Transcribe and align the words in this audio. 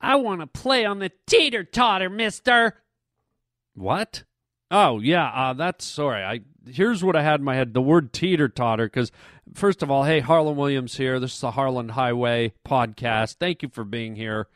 I 0.00 0.16
want 0.16 0.40
to 0.40 0.46
play 0.46 0.84
on 0.84 0.98
the 0.98 1.10
teeter 1.26 1.64
totter, 1.64 2.08
mister. 2.08 2.80
What? 3.74 4.24
Oh, 4.70 5.00
yeah, 5.00 5.28
uh, 5.28 5.52
that's 5.54 5.84
sorry. 5.84 6.22
I 6.22 6.40
here's 6.70 7.02
what 7.02 7.16
I 7.16 7.22
had 7.22 7.40
in 7.40 7.44
my 7.44 7.54
head: 7.54 7.74
the 7.74 7.82
word 7.82 8.12
teeter 8.12 8.48
totter. 8.48 8.86
Because 8.86 9.10
first 9.54 9.82
of 9.82 9.90
all, 9.90 10.04
hey, 10.04 10.20
Harland 10.20 10.58
Williams 10.58 10.96
here. 10.96 11.18
This 11.18 11.34
is 11.34 11.40
the 11.40 11.52
Harland 11.52 11.92
Highway 11.92 12.52
podcast. 12.66 13.36
Thank 13.36 13.62
you 13.62 13.68
for 13.70 13.84
being 13.84 14.16
here, 14.16 14.48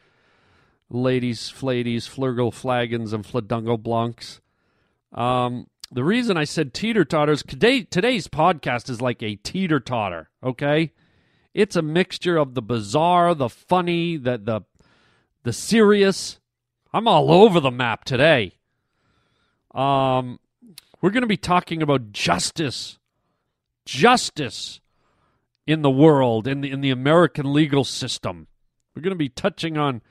ladies, 0.91 1.51
fladies, 1.51 2.09
flurgle 2.09 2.53
flagons, 2.53 3.13
and 3.13 3.25
fladungle 3.25 3.83
blunks. 3.83 4.41
Um, 5.13 5.67
the 5.91 6.05
reason 6.05 6.37
I 6.37 6.45
said 6.45 6.73
teeter 6.73 7.05
totters 7.05 7.43
today 7.43 7.83
today's 7.83 8.29
podcast 8.29 8.89
is 8.91 9.01
like 9.01 9.23
a 9.23 9.37
teeter 9.37 9.81
totter. 9.81 10.31
Okay, 10.43 10.93
it's 11.55 11.77
a 11.77 11.83
mixture 11.83 12.37
of 12.37 12.55
the 12.55 12.63
bizarre, 12.63 13.35
the 13.35 13.49
funny, 13.49 14.17
the 14.17 14.39
the 14.39 14.61
the 15.43 15.53
serious. 15.53 16.39
I'm 16.93 17.09
all 17.09 17.33
over 17.33 17.61
the 17.61 17.71
map 17.71 18.05
today. 18.05 18.53
Um, 19.75 20.39
we're 21.01 21.11
going 21.11 21.23
to 21.23 21.27
be 21.29 21.37
talking 21.37 21.83
about 21.83 22.13
justice, 22.13 22.99
justice 23.85 24.81
in 25.67 25.83
the 25.83 25.91
world, 25.91 26.47
in 26.47 26.61
the 26.61 26.71
in 26.71 26.81
the 26.81 26.91
American 26.91 27.53
legal 27.53 27.85
system. 27.85 28.47
We're 28.95 29.03
going 29.03 29.13
to 29.13 29.17
be 29.17 29.29
touching 29.29 29.79
on 29.79 30.03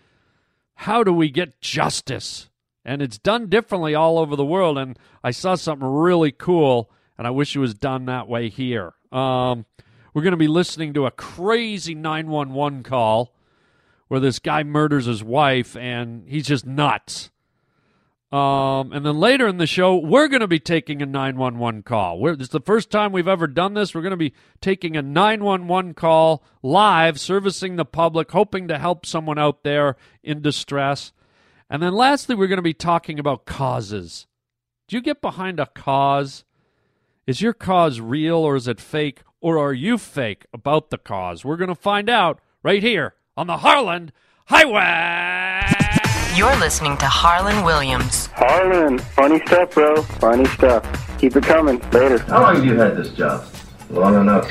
how 0.75 1.03
do 1.03 1.13
we 1.13 1.29
get 1.29 1.61
justice, 1.61 2.49
and 2.83 3.01
it's 3.01 3.19
done 3.19 3.47
differently 3.47 3.93
all 3.93 4.17
over 4.17 4.35
the 4.35 4.45
world. 4.45 4.77
And 4.77 4.97
I 5.23 5.31
saw 5.31 5.55
something 5.55 5.87
really 5.87 6.31
cool, 6.31 6.89
and 7.17 7.27
I 7.27 7.29
wish 7.29 7.55
it 7.55 7.59
was 7.59 7.75
done 7.75 8.05
that 8.05 8.27
way 8.27 8.49
here. 8.49 8.93
Um, 9.11 9.65
we're 10.13 10.23
going 10.23 10.31
to 10.31 10.37
be 10.37 10.47
listening 10.47 10.93
to 10.95 11.05
a 11.05 11.11
crazy 11.11 11.93
911 11.93 12.83
call 12.83 13.33
where 14.11 14.19
this 14.19 14.39
guy 14.39 14.61
murders 14.61 15.05
his 15.05 15.23
wife, 15.23 15.77
and 15.77 16.27
he's 16.27 16.45
just 16.45 16.65
nuts. 16.65 17.31
Um, 18.29 18.91
and 18.91 19.05
then 19.05 19.17
later 19.17 19.47
in 19.47 19.55
the 19.55 19.65
show, 19.65 19.95
we're 19.95 20.27
going 20.27 20.41
to 20.41 20.49
be 20.49 20.59
taking 20.59 21.01
a 21.01 21.05
911 21.05 21.83
call. 21.83 22.19
We're, 22.19 22.33
is 22.33 22.49
the 22.49 22.59
first 22.59 22.91
time 22.91 23.13
we've 23.13 23.25
ever 23.25 23.47
done 23.47 23.73
this. 23.73 23.95
We're 23.95 24.01
going 24.01 24.11
to 24.11 24.17
be 24.17 24.33
taking 24.59 24.97
a 24.97 25.01
911 25.01 25.93
call 25.93 26.43
live, 26.61 27.21
servicing 27.21 27.77
the 27.77 27.85
public, 27.85 28.29
hoping 28.31 28.67
to 28.67 28.77
help 28.77 29.05
someone 29.05 29.39
out 29.39 29.63
there 29.63 29.95
in 30.21 30.41
distress. 30.41 31.13
And 31.69 31.81
then 31.81 31.93
lastly, 31.93 32.35
we're 32.35 32.47
going 32.47 32.57
to 32.57 32.61
be 32.61 32.73
talking 32.73 33.17
about 33.17 33.45
causes. 33.45 34.27
Do 34.89 34.97
you 34.97 35.01
get 35.01 35.21
behind 35.21 35.57
a 35.57 35.67
cause? 35.67 36.43
Is 37.25 37.41
your 37.41 37.53
cause 37.53 38.01
real 38.01 38.39
or 38.39 38.57
is 38.57 38.67
it 38.67 38.81
fake? 38.81 39.21
Or 39.39 39.57
are 39.57 39.71
you 39.71 39.97
fake 39.97 40.47
about 40.53 40.89
the 40.89 40.97
cause? 40.97 41.45
We're 41.45 41.55
going 41.55 41.69
to 41.69 41.75
find 41.75 42.09
out 42.09 42.41
right 42.61 42.83
here 42.83 43.15
on 43.41 43.47
the 43.47 43.57
Harland 43.57 44.11
Highway. 44.45 45.65
You're 46.37 46.55
listening 46.57 46.95
to 46.97 47.07
Harland 47.07 47.65
Williams. 47.65 48.27
Harland, 48.35 49.01
funny 49.01 49.43
stuff, 49.47 49.73
bro. 49.73 50.03
Funny 50.03 50.45
stuff. 50.45 50.83
Keep 51.17 51.37
it 51.37 51.43
coming. 51.45 51.79
Later. 51.91 52.19
How 52.19 52.43
long 52.43 52.57
have 52.57 52.65
you 52.65 52.75
had 52.75 52.95
this 52.95 53.09
job? 53.09 53.43
Long 53.89 54.21
enough. 54.21 54.45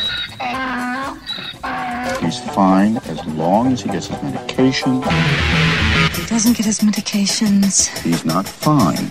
He's 2.21 2.41
fine 2.53 2.97
as 2.97 3.25
long 3.27 3.73
as 3.73 3.83
he 3.83 3.91
gets 3.91 4.09
his 4.09 4.21
medication. 4.25 5.03
He 6.17 6.27
doesn't 6.27 6.57
get 6.57 6.67
his 6.67 6.81
medications. 6.81 7.97
He's 8.03 8.25
not 8.25 8.49
fine. 8.49 9.09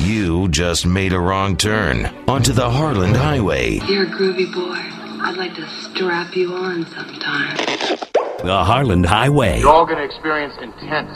You 0.00 0.48
just 0.48 0.86
made 0.86 1.12
a 1.12 1.20
wrong 1.20 1.56
turn 1.56 2.06
onto 2.26 2.52
the 2.52 2.68
Harland 2.68 3.14
Highway. 3.14 3.78
You're 3.86 4.06
a 4.06 4.06
groovy 4.06 4.52
boy. 4.52 4.74
I'd 5.22 5.36
like 5.36 5.54
to 5.54 5.68
strap 5.68 6.34
you 6.34 6.52
on 6.52 6.84
sometime. 6.86 8.19
The 8.42 8.64
Harland 8.64 9.04
Highway. 9.04 9.60
You're 9.60 9.68
all 9.68 9.84
going 9.84 9.98
to 9.98 10.04
experience 10.04 10.54
intense 10.62 11.12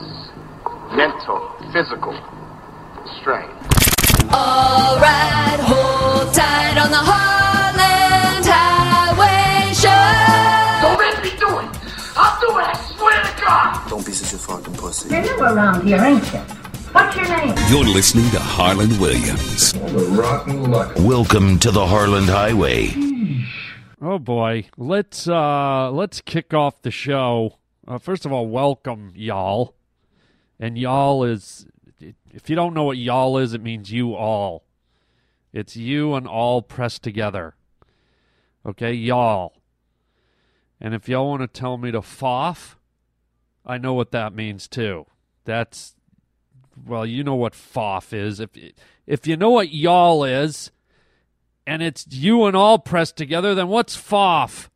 mental, 0.92 1.41
physical 1.72 2.12
strain. 3.20 3.48
All 4.30 4.98
right, 5.00 5.56
hold 5.58 6.34
tight 6.34 6.77
on 6.77 6.91
the 6.91 7.00
Harland 7.00 8.45
Highway 8.45 9.73
Show. 9.73 10.05
Don't 10.84 11.01
make 11.01 11.24
me 11.24 11.39
do 11.40 11.48
it. 11.64 12.14
I'll 12.14 12.39
do 12.40 12.58
it. 12.58 12.67
I 12.68 12.95
swear 12.95 13.23
to 13.23 13.42
God. 13.42 13.89
Don't 13.89 14.05
be 14.05 14.13
such 14.13 14.34
a 14.34 14.39
fucking 14.39 14.74
pussy. 14.74 15.08
You're 15.08 15.23
new 15.23 15.42
around 15.42 15.86
here, 15.86 16.05
ain't 16.05 16.30
you? 16.30 16.40
What's 16.92 17.17
your 17.17 17.27
name? 17.27 17.55
You're 17.70 17.84
listening 17.90 18.30
to 18.33 18.39
Harland 18.39 19.01
Williams. 19.01 19.73
the 19.73 20.08
rotten 20.11 20.70
luck. 20.70 20.92
Welcome 20.98 21.58
to 21.61 21.70
the 21.70 21.86
Harland 21.86 22.29
Highway. 22.29 22.89
Oh 24.07 24.19
boy, 24.19 24.67
let's 24.77 25.27
uh 25.27 25.91
let's 25.91 26.20
kick 26.20 26.53
off 26.53 26.83
the 26.83 26.91
show. 26.91 27.57
Uh, 27.89 27.97
first 27.97 28.27
of 28.27 28.33
all, 28.35 28.47
welcome 28.47 29.15
y'all. 29.17 29.77
And 30.61 30.77
y'all 30.77 31.25
is 31.25 31.67
if 32.31 32.51
you 32.51 32.55
don't 32.55 32.75
know 32.75 32.85
what 32.85 32.98
y'all 32.98 33.39
is, 33.39 33.55
it 33.55 33.63
means 33.63 33.91
you 33.91 34.14
all. 34.14 34.67
It's 35.55 35.75
you 35.75 36.13
and 36.13 36.27
all 36.27 36.61
pressed 36.61 37.03
together. 37.03 37.55
Okay, 38.67 38.93
y'all. 38.93 39.55
And 40.79 40.93
if 40.93 41.09
y'all 41.09 41.31
want 41.31 41.41
to 41.41 41.48
tell 41.48 41.79
me 41.79 41.91
to 41.91 42.03
foff, 42.03 42.79
I 43.64 43.79
know 43.79 43.95
what 43.95 44.11
that 44.11 44.35
means 44.35 44.69
too. 44.69 45.07
That's 45.47 45.95
well, 46.87 47.07
you 47.07 47.25
know 47.25 47.37
what 47.37 47.55
foff 47.55 48.13
is. 48.13 48.39
If 48.39 48.51
if 49.07 49.27
you 49.27 49.39
know 49.39 49.48
what 49.48 49.73
y'all 49.73 50.25
is, 50.25 50.73
and 51.67 51.83
it's 51.83 52.07
you 52.11 52.45
and 52.45 52.57
all 52.57 52.79
pressed 52.79 53.17
together, 53.17 53.55
then 53.55 53.69
what's 53.69 53.97
foff? 53.97 54.70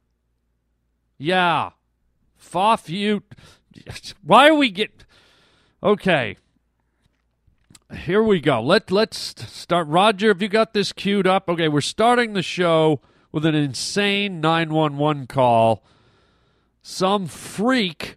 Yeah, 1.17 1.71
foff 2.37 2.89
you. 2.89 3.23
Why 4.23 4.49
are 4.49 4.55
we 4.55 4.71
get? 4.71 5.05
Okay, 5.83 6.37
here 7.95 8.23
we 8.23 8.41
go. 8.41 8.61
Let 8.61 8.91
let's 8.91 9.19
start. 9.51 9.87
Roger, 9.89 10.29
have 10.29 10.43
you 10.43 10.49
got 10.49 10.73
this 10.73 10.93
queued 10.93 11.27
up? 11.27 11.49
Okay, 11.49 11.69
we're 11.69 11.81
starting 11.81 12.33
the 12.33 12.43
show 12.43 13.01
with 13.33 13.45
an 13.45 13.55
insane 13.55 14.41
nine 14.41 14.71
one 14.71 14.97
one 14.97 15.27
call. 15.27 15.85
Some 16.83 17.27
freak 17.27 18.17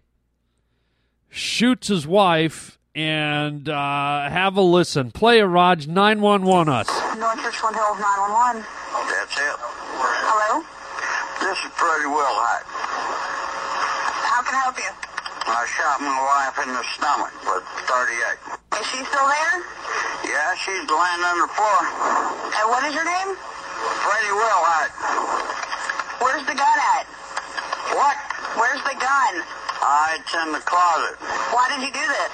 shoots 1.28 1.88
his 1.88 2.06
wife 2.06 2.78
and 2.94 3.68
uh, 3.68 4.28
have 4.28 4.56
a 4.56 4.60
listen. 4.60 5.10
Play 5.10 5.40
a 5.40 5.46
Raj 5.46 5.88
911 5.88 6.68
us. 6.68 6.88
North 7.16 7.40
Richland 7.40 7.76
Hills 7.76 7.98
911. 7.98 8.60
That's 9.08 9.36
it. 9.40 9.56
Hello? 10.28 10.60
This 11.40 11.56
is 11.56 11.72
pretty 11.72 12.08
well 12.12 12.36
hot. 12.36 12.62
How 14.28 14.44
can 14.44 14.52
I 14.56 14.62
help 14.68 14.76
you? 14.76 14.92
I 14.92 15.64
shot 15.68 15.98
my 16.04 16.16
wife 16.20 16.56
in 16.64 16.70
the 16.70 16.84
stomach 16.96 17.32
with 17.48 17.64
38. 17.88 18.80
Is 18.80 18.86
she 18.92 19.00
still 19.08 19.28
there? 19.28 19.56
Yeah, 20.28 20.52
she's 20.60 20.84
lying 20.86 21.22
on 21.24 21.36
the 21.40 21.50
floor. 21.56 21.80
And 22.60 22.66
what 22.68 22.84
is 22.84 22.92
your 22.92 23.08
name? 23.08 23.36
Pretty 24.04 24.32
well 24.36 24.60
hot. 24.68 24.90
Where's 26.20 26.44
the 26.44 26.54
gun 26.54 26.78
at? 26.96 27.04
What? 27.96 28.16
Where's 28.60 28.84
the 28.84 28.96
gun? 29.00 29.32
Uh, 29.82 30.14
it's 30.20 30.32
in 30.44 30.52
the 30.52 30.62
closet. 30.62 31.16
Why 31.50 31.72
did 31.72 31.82
you 31.82 31.90
do 31.90 32.04
this? 32.06 32.32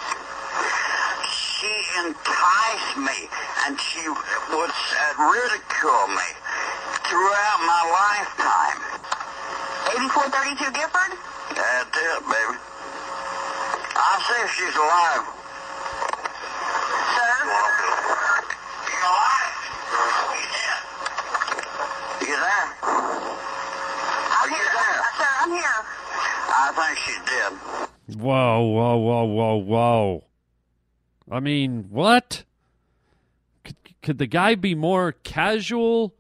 She 1.29 1.75
enticed 2.05 2.97
me, 2.97 3.29
and 3.67 3.79
she 3.81 4.09
would 4.09 4.71
uh, 4.71 5.05
ridicule 5.19 6.07
me 6.09 6.29
throughout 7.09 7.61
my 7.67 7.83
lifetime. 7.91 8.81
8432 9.91 10.73
Gifford? 10.73 11.13
That's 11.57 11.97
it, 11.97 12.23
baby. 12.29 12.57
I'll 13.97 14.21
see 14.23 14.39
if 14.45 14.51
she's 14.55 14.77
alive. 14.77 15.27
Sir? 17.17 17.35
She's 18.87 19.03
alive. 19.03 19.55
You 22.23 22.37
there? 22.37 22.69
I'm 22.85 24.49
here. 24.51 24.71
Sir, 25.19 25.33
I'm 25.41 25.51
here. 25.51 25.81
I 26.51 26.73
think 26.77 26.99
she's 27.03 27.23
dead. 27.27 27.53
Whoa, 28.21 28.61
whoa, 28.63 28.97
whoa, 28.97 29.25
whoa, 29.25 29.57
whoa. 29.57 30.28
I 31.31 31.41
mean, 31.41 31.87
what? 31.91 32.45
Could, 33.65 33.77
could 34.03 34.19
the 34.19 34.27
guy 34.27 34.55
be 34.55 34.75
more 34.75 35.13
casual 35.13 36.15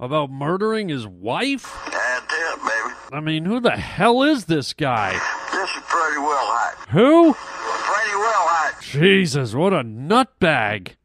about 0.00 0.30
murdering 0.30 0.88
his 0.88 1.06
wife? 1.06 1.78
That's 1.86 2.32
it, 2.32 2.58
baby. 2.58 2.94
I 3.12 3.20
mean, 3.20 3.44
who 3.44 3.60
the 3.60 3.76
hell 3.76 4.22
is 4.22 4.46
this 4.46 4.72
guy? 4.72 5.12
This 5.52 5.70
is 5.70 5.82
pretty 5.84 6.18
well 6.18 6.46
hot. 6.46 6.88
Who? 6.90 7.34
Pretty 7.34 8.16
well 8.16 8.46
hot. 8.48 8.82
Jesus, 8.82 9.54
what 9.54 9.72
a 9.72 9.84
nutbag. 9.84 10.96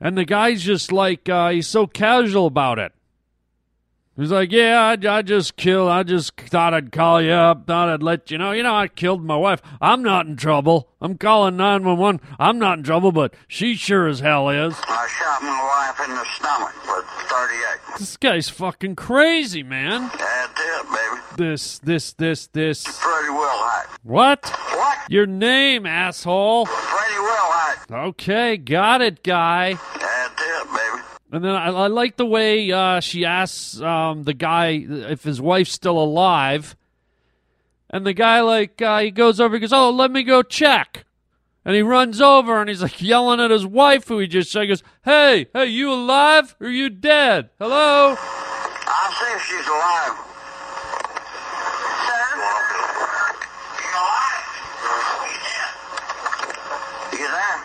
And 0.00 0.16
the 0.16 0.24
guy's 0.24 0.62
just 0.62 0.92
like, 0.92 1.28
uh, 1.28 1.50
he's 1.50 1.66
so 1.66 1.86
casual 1.86 2.46
about 2.46 2.78
it. 2.78 2.92
He's 4.16 4.30
like, 4.30 4.52
yeah, 4.52 4.80
I, 4.80 5.16
I 5.16 5.22
just 5.22 5.56
killed. 5.56 5.90
I 5.90 6.04
just 6.04 6.36
thought 6.40 6.72
I'd 6.72 6.92
call 6.92 7.20
you 7.20 7.32
up. 7.32 7.66
Thought 7.66 7.88
I'd 7.88 8.02
let 8.02 8.30
you 8.30 8.38
know. 8.38 8.52
You 8.52 8.62
know, 8.62 8.74
I 8.74 8.86
killed 8.86 9.24
my 9.24 9.36
wife. 9.36 9.60
I'm 9.80 10.04
not 10.04 10.26
in 10.26 10.36
trouble. 10.36 10.88
I'm 11.00 11.18
calling 11.18 11.56
911. 11.56 12.20
I'm 12.38 12.58
not 12.60 12.78
in 12.78 12.84
trouble, 12.84 13.10
but 13.10 13.34
she 13.48 13.74
sure 13.74 14.06
as 14.06 14.20
hell 14.20 14.48
is. 14.50 14.74
I 14.86 15.08
shot 15.08 15.42
my 15.42 15.96
wife 15.98 16.08
in 16.08 16.14
the 16.14 16.24
stomach 16.36 16.74
with 16.86 17.04
38. 17.28 17.98
This 17.98 18.16
guy's 18.16 18.48
fucking 18.48 18.94
crazy, 18.94 19.64
man. 19.64 20.02
That's 20.16 20.60
it, 20.60 20.86
baby. 20.86 21.20
This, 21.36 21.80
this, 21.80 22.12
this, 22.12 22.46
this. 22.46 22.86
Freddie 22.86 23.28
Wilhite. 23.28 23.86
What? 24.04 24.48
What? 24.48 24.98
Your 25.10 25.26
name, 25.26 25.86
asshole. 25.86 26.66
Freddie 26.66 27.14
Wilhite. 27.14 28.08
Okay, 28.10 28.58
got 28.58 29.02
it, 29.02 29.24
guy. 29.24 29.72
That's 29.72 30.40
it, 30.40 30.66
baby. 30.68 31.13
And 31.34 31.44
then 31.44 31.50
I, 31.50 31.66
I 31.66 31.86
like 31.88 32.16
the 32.16 32.24
way 32.24 32.70
uh, 32.70 33.00
she 33.00 33.24
asks 33.24 33.80
um, 33.80 34.22
the 34.22 34.34
guy 34.34 34.86
if 34.88 35.24
his 35.24 35.40
wife's 35.40 35.72
still 35.72 35.98
alive. 35.98 36.76
And 37.90 38.06
the 38.06 38.12
guy, 38.12 38.40
like, 38.40 38.80
uh, 38.80 39.00
he 39.00 39.10
goes 39.10 39.40
over, 39.40 39.56
he 39.56 39.60
goes, 39.60 39.72
Oh, 39.72 39.90
let 39.90 40.12
me 40.12 40.22
go 40.22 40.44
check. 40.44 41.04
And 41.64 41.74
he 41.74 41.82
runs 41.82 42.20
over 42.20 42.60
and 42.60 42.68
he's 42.68 42.82
like 42.82 43.02
yelling 43.02 43.40
at 43.40 43.50
his 43.50 43.66
wife, 43.66 44.06
who 44.06 44.20
he 44.20 44.28
just 44.28 44.52
said, 44.52 44.66
goes, 44.66 44.84
Hey, 45.04 45.48
hey, 45.52 45.66
you 45.66 45.92
alive 45.92 46.54
or 46.60 46.68
you 46.68 46.88
dead? 46.88 47.50
Hello? 47.58 48.14
I'll 48.16 49.12
see 49.12 49.34
if 49.34 49.42
she's 49.42 49.66
alive. 49.66 50.14
Sir? 52.06 52.22
You 53.82 53.90
alive? 53.98 54.46
You 57.12 57.26
there? 57.26 57.58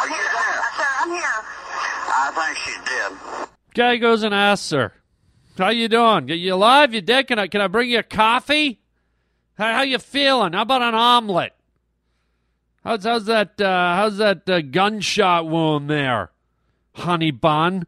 Are 0.00 0.08
you 0.08 0.24
there? 0.34 0.62
Sir, 0.74 0.90
I'm 0.98 1.10
here. 1.10 1.62
I 2.14 2.30
think 2.54 2.58
she's 2.64 2.84
dead. 2.84 3.48
Guy 3.74 3.96
goes 3.96 4.22
and 4.22 4.34
asks 4.34 4.70
her, 4.70 4.92
"How 5.56 5.70
you 5.70 5.88
doing? 5.88 6.28
You 6.28 6.54
alive? 6.54 6.94
You 6.94 7.00
dead? 7.00 7.26
Can 7.26 7.38
I 7.38 7.46
can 7.46 7.60
I 7.60 7.68
bring 7.68 7.90
you 7.90 7.98
a 7.98 8.02
coffee? 8.02 8.80
How, 9.56 9.72
how 9.74 9.82
you 9.82 9.98
feeling? 9.98 10.52
How 10.52 10.62
about 10.62 10.82
an 10.82 10.94
omelet? 10.94 11.54
How's 12.84 13.04
how's 13.04 13.26
that 13.26 13.60
uh, 13.60 13.94
how's 13.94 14.18
that 14.18 14.48
uh, 14.48 14.60
gunshot 14.60 15.46
wound 15.48 15.88
there, 15.88 16.30
honey 16.94 17.30
bun? 17.30 17.84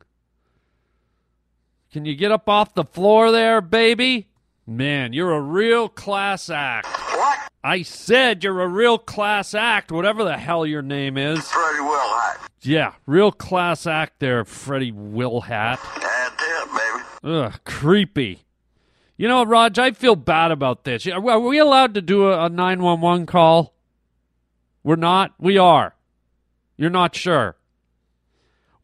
Can 1.93 2.05
you 2.05 2.17
get 2.17 2.33
up 2.33 2.49
off 2.49 2.75
the 2.75 2.85
floor 2.85 3.31
there, 3.31 3.61
baby? 3.61 4.29
Man, 4.67 5.13
you're 5.13 5.33
a 5.33 5.41
real 5.41 5.89
class 5.89 6.49
act. 6.49 6.87
What? 6.87 7.39
I 7.63 7.83
said 7.83 8.43
you're 8.43 8.63
a 8.63 8.69
real 8.69 8.99
class 8.99 9.55
act, 9.55 9.93
whatever 9.93 10.25
the 10.25 10.39
hell 10.39 10.65
your 10.65 10.81
name 10.81 11.19
is. 11.19 11.47
Freddie 11.49 11.81
Wilhite. 11.81 12.49
Yeah, 12.63 12.95
real 13.07 13.31
class 13.31 13.87
act 13.87 14.21
there, 14.21 14.45
Freddie 14.47 14.93
Wilhat. 14.93 15.79
That's 16.01 16.43
it, 16.43 16.69
baby. 17.23 17.35
Ugh, 17.37 17.61
creepy. 17.65 18.41
You 19.19 19.29
know, 19.29 19.45
Raj, 19.45 19.79
I 19.79 19.93
feel 19.93 20.17
bad 20.17 20.51
about 20.51 20.85
this. 20.85 21.07
Are 21.07 21.41
we 21.41 21.59
allowed 21.59 21.95
to 21.95 22.01
do 22.01 22.29
a, 22.29 22.47
a 22.47 22.49
911 22.49 23.27
call? 23.27 23.75
We're 24.83 24.97
not? 24.97 25.35
We 25.39 25.59
are. 25.59 25.95
You're 26.77 26.91
not 26.91 27.15
sure. 27.15 27.57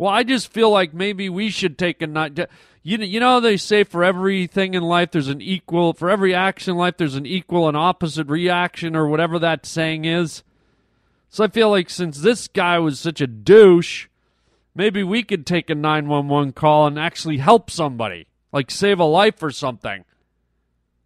Well, 0.00 0.08
I 0.08 0.22
just 0.22 0.50
feel 0.50 0.70
like 0.70 0.94
maybe 0.94 1.28
we 1.28 1.50
should 1.50 1.76
take 1.76 2.00
a 2.00 2.06
night. 2.06 2.38
You 2.82 2.96
know, 2.96 3.04
you 3.04 3.20
know 3.20 3.38
they 3.38 3.58
say 3.58 3.84
for 3.84 4.02
everything 4.02 4.72
in 4.72 4.82
life 4.82 5.10
there's 5.10 5.28
an 5.28 5.42
equal 5.42 5.92
for 5.92 6.08
every 6.08 6.34
action 6.34 6.70
in 6.70 6.78
life 6.78 6.96
there's 6.96 7.16
an 7.16 7.26
equal 7.26 7.68
and 7.68 7.76
opposite 7.76 8.26
reaction 8.28 8.96
or 8.96 9.06
whatever 9.06 9.38
that 9.38 9.66
saying 9.66 10.06
is. 10.06 10.42
So 11.28 11.44
I 11.44 11.48
feel 11.48 11.68
like 11.68 11.90
since 11.90 12.22
this 12.22 12.48
guy 12.48 12.78
was 12.78 12.98
such 12.98 13.20
a 13.20 13.26
douche, 13.26 14.06
maybe 14.74 15.02
we 15.02 15.22
could 15.22 15.44
take 15.44 15.68
a 15.68 15.74
911 15.74 16.54
call 16.54 16.86
and 16.86 16.98
actually 16.98 17.36
help 17.36 17.70
somebody, 17.70 18.26
like 18.54 18.70
save 18.70 19.00
a 19.00 19.04
life 19.04 19.42
or 19.42 19.50
something. 19.50 20.06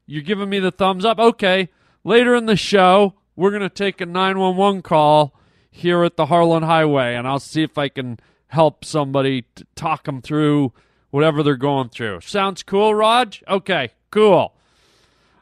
You're 0.07 0.23
giving 0.23 0.49
me 0.49 0.61
the 0.61 0.71
thumbs 0.71 1.05
up? 1.05 1.19
Okay. 1.19 1.69
Later 2.05 2.37
in 2.37 2.47
the 2.47 2.55
show, 2.55 3.15
we're 3.35 3.51
going 3.51 3.63
to 3.63 3.69
take 3.69 4.01
a 4.01 4.07
911 4.07 4.83
call 4.83 5.35
here 5.69 6.05
at 6.05 6.17
the 6.17 6.27
Harland 6.27 6.65
Highway, 6.65 7.17
and 7.17 7.27
I'll 7.27 7.41
see 7.41 7.65
if 7.65 7.77
I 7.77 7.89
can 7.89 8.21
help 8.55 8.85
somebody 8.85 9.45
talk 9.75 10.05
them 10.05 10.23
through 10.23 10.73
whatever 11.11 11.43
they're 11.43 11.57
going 11.57 11.89
through. 11.89 12.21
Sounds 12.23 12.63
cool, 12.63 12.95
Raj? 12.95 13.43
Okay, 13.49 13.91
cool. 14.11 14.55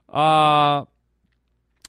Uh, 0.09 0.85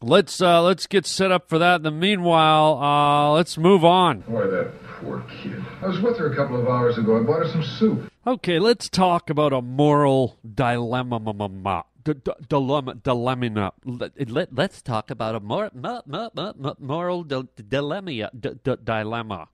let's 0.02 0.42
uh, 0.42 0.62
let's 0.62 0.86
get 0.88 1.06
set 1.06 1.32
up 1.32 1.50
for 1.50 1.58
that. 1.60 1.78
In 1.78 1.84
the 1.84 1.92
meanwhile, 1.92 2.78
uh, 2.82 3.32
let's 3.32 3.58
move 3.58 3.84
on. 3.84 4.22
Boy, 4.22 4.48
that 4.48 4.72
poor 5.02 5.24
kid. 5.42 5.64
I 5.82 5.88
was 5.88 6.00
with 6.00 6.18
her 6.18 6.32
a 6.32 6.36
couple 6.36 6.60
of 6.60 6.68
hours 6.68 6.98
ago. 6.98 7.18
I 7.20 7.24
bought 7.24 7.46
her 7.46 7.52
some 7.52 7.64
soup. 7.64 8.12
Okay, 8.26 8.60
let's 8.60 8.88
talk 8.90 9.30
about 9.30 9.52
a 9.54 9.62
moral 9.62 10.38
dilemma. 10.46 11.20
ma- 11.20 11.84
d- 12.04 12.14
d- 12.14 12.32
Dilemma, 12.48 12.96
dilemma. 12.96 13.74
Let, 13.84 14.30
let, 14.30 14.56
let's 14.56 14.82
talk 14.82 15.10
about 15.12 15.36
a 15.36 15.40
mor- 15.42 15.72
mo- 15.74 16.02
mo- 16.06 16.30
mo- 16.34 16.54
mo- 16.58 16.76
moral 16.80 17.24
di- 17.24 17.48
dilemma. 17.68 18.30
D- 18.40 18.50
d- 18.64 18.76
dilemma. 18.84 19.48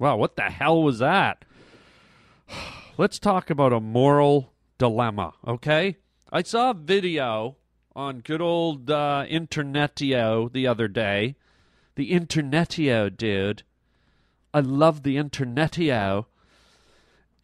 Wow, 0.00 0.16
what 0.16 0.36
the 0.36 0.44
hell 0.44 0.82
was 0.82 0.98
that? 1.00 1.44
Let's 2.96 3.18
talk 3.18 3.50
about 3.50 3.74
a 3.74 3.80
moral 3.80 4.54
dilemma, 4.78 5.34
okay? 5.46 5.98
I 6.32 6.42
saw 6.42 6.70
a 6.70 6.74
video 6.74 7.56
on 7.94 8.20
good 8.20 8.40
old 8.40 8.90
uh, 8.90 9.26
Internetio 9.28 10.50
the 10.50 10.66
other 10.66 10.88
day. 10.88 11.36
The 11.96 12.12
Internetio, 12.12 13.14
dude. 13.14 13.62
I 14.54 14.60
love 14.60 15.02
the 15.02 15.16
Internetio. 15.16 16.24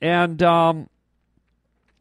And 0.01 0.43
um, 0.43 0.89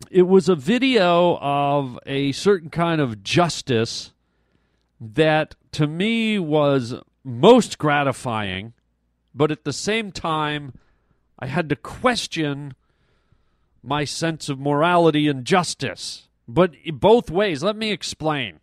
it 0.09 0.23
was 0.23 0.47
a 0.47 0.55
video 0.55 1.37
of 1.41 1.99
a 2.05 2.31
certain 2.31 2.69
kind 2.69 3.01
of 3.01 3.23
justice 3.23 4.13
that 5.01 5.55
to 5.73 5.85
me 5.85 6.39
was 6.39 6.95
most 7.25 7.77
gratifying, 7.77 8.71
but 9.35 9.51
at 9.51 9.65
the 9.65 9.73
same 9.73 10.11
time, 10.11 10.73
I 11.37 11.47
had 11.47 11.69
to 11.69 11.75
question 11.75 12.73
my 13.83 14.05
sense 14.05 14.49
of 14.49 14.59
morality 14.59 15.27
and 15.27 15.45
justice. 15.45 16.27
But 16.47 16.71
both 16.93 17.29
ways, 17.29 17.61
let 17.61 17.75
me 17.75 17.91
explain. 17.91 18.59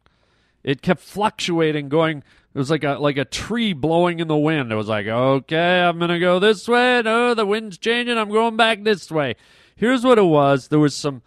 It 0.64 0.82
kept 0.82 1.00
fluctuating, 1.00 1.88
going. 1.88 2.18
It 2.54 2.58
was 2.58 2.70
like 2.70 2.84
a 2.84 2.94
like 2.94 3.16
a 3.16 3.24
tree 3.24 3.72
blowing 3.72 4.20
in 4.20 4.28
the 4.28 4.36
wind. 4.36 4.70
It 4.70 4.76
was 4.76 4.88
like, 4.88 5.06
okay, 5.06 5.80
I'm 5.80 5.98
gonna 5.98 6.20
go 6.20 6.38
this 6.38 6.68
way. 6.68 7.02
No, 7.02 7.34
the 7.34 7.46
wind's 7.46 7.78
changing. 7.78 8.16
I'm 8.16 8.30
going 8.30 8.56
back 8.56 8.82
this 8.82 9.10
way. 9.10 9.36
Here's 9.74 10.04
what 10.04 10.18
it 10.18 10.24
was. 10.24 10.68
There 10.68 10.78
was 10.78 10.94
some. 10.94 11.22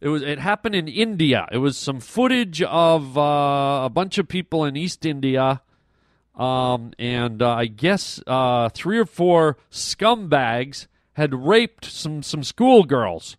It 0.00 0.08
was. 0.08 0.22
It 0.22 0.38
happened 0.38 0.74
in 0.74 0.88
India. 0.88 1.46
It 1.52 1.58
was 1.58 1.76
some 1.76 2.00
footage 2.00 2.62
of 2.62 3.18
uh, 3.18 3.82
a 3.84 3.90
bunch 3.92 4.18
of 4.18 4.28
people 4.28 4.64
in 4.64 4.76
East 4.76 5.04
India, 5.04 5.60
um, 6.38 6.92
and 6.98 7.42
uh, 7.42 7.50
I 7.50 7.66
guess 7.66 8.22
uh, 8.26 8.68
three 8.68 8.98
or 8.98 9.04
four 9.04 9.58
scumbags 9.70 10.86
had 11.14 11.34
raped 11.34 11.84
some 11.84 12.22
some 12.22 12.44
schoolgirls, 12.44 13.36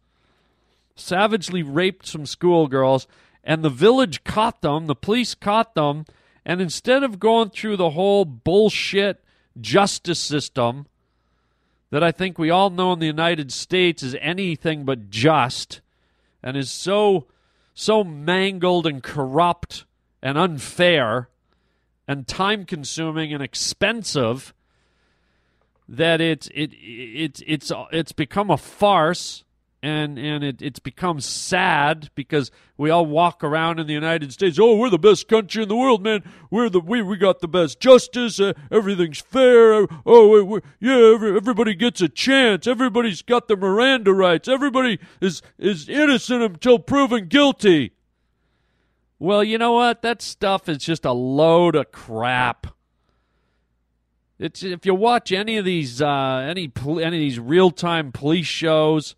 savagely 0.96 1.64
raped 1.64 2.06
some 2.06 2.26
schoolgirls, 2.26 3.08
and 3.44 3.64
the 3.64 3.70
village 3.70 4.26
caught 4.26 4.62
them. 4.62 4.88
The 4.88 4.96
police 4.96 5.34
caught 5.34 5.76
them, 5.76 6.06
and 6.46 6.60
instead 6.62 7.04
of 7.04 7.20
going 7.20 7.52
through 7.52 7.78
the 7.78 7.92
whole 7.92 8.26
bullshit 8.26 9.24
justice 9.60 10.20
system 10.20 10.88
that 11.90 12.04
I 12.04 12.12
think 12.12 12.38
we 12.38 12.50
all 12.50 12.70
know 12.70 12.94
in 12.94 13.00
the 13.00 13.06
United 13.06 13.52
States 13.52 14.04
is 14.04 14.16
anything 14.20 14.84
but 14.84 15.10
just, 15.10 15.80
and 16.44 16.58
is 16.58 16.70
so 16.70 17.28
so 17.74 18.04
mangled 18.04 18.86
and 18.86 19.02
corrupt 19.02 19.86
and 20.22 20.38
unfair 20.38 21.30
and 22.10 22.28
time 22.28 22.66
consuming 22.66 23.32
and 23.32 23.44
expensive 23.44 24.52
that 25.88 26.20
it's 26.20 26.50
it 26.56 26.72
it's 26.74 27.44
it's 27.46 27.72
it's 27.92 28.12
become 28.12 28.50
a 28.50 28.58
farce 28.58 29.44
and 29.84 30.18
and 30.18 30.44
it, 30.44 30.60
it's 30.60 30.80
become 30.80 31.22
sad 31.22 32.10
because 32.16 32.50
we 32.78 32.90
all 32.90 33.06
walk 33.06 33.44
around 33.44 33.80
in 33.80 33.86
the 33.86 33.94
United 33.94 34.34
States. 34.34 34.58
Oh, 34.60 34.76
we're 34.76 34.90
the 34.90 34.98
best 34.98 35.28
country 35.28 35.62
in 35.62 35.70
the 35.70 35.76
world, 35.76 36.02
man. 36.02 36.24
We're 36.50 36.70
the 36.70 36.80
we 36.80 37.04
we 37.04 37.16
got 37.16 37.42
the 37.42 37.48
best 37.48 37.80
justice. 37.80 38.40
Uh, 38.40 38.54
everything's 38.72 39.22
fair. 39.22 39.86
Oh, 40.04 40.30
we, 40.30 40.42
we, 40.42 40.60
yeah. 40.80 41.14
Every, 41.14 41.38
everybody 41.38 41.76
gets 41.76 42.02
a 42.02 42.10
chance. 42.10 42.66
Everybody's 42.66 43.22
got 43.22 43.48
the 43.48 43.56
Miranda 43.56 44.14
rights. 44.14 44.48
Everybody 44.48 44.98
is 45.22 45.44
is 45.60 45.88
innocent 45.88 46.42
until 46.42 46.80
proven 46.80 47.28
guilty. 47.28 47.92
Well, 49.20 49.44
you 49.44 49.58
know 49.58 49.74
what? 49.74 50.02
That 50.02 50.22
stuff 50.22 50.70
is 50.70 50.78
just 50.78 51.04
a 51.04 51.12
load 51.12 51.76
of 51.76 51.92
crap. 51.92 52.68
It's 54.40 54.64
if 54.64 54.86
you 54.86 54.96
watch 54.96 55.34
any 55.34 55.58
of 55.58 55.66
these 55.66 56.02
uh, 56.02 56.46
any 56.50 56.72
any 56.86 57.04
of 57.04 57.12
these 57.12 57.38
real 57.38 57.72
time 57.72 58.14
police 58.14 58.48
shows 58.48 59.16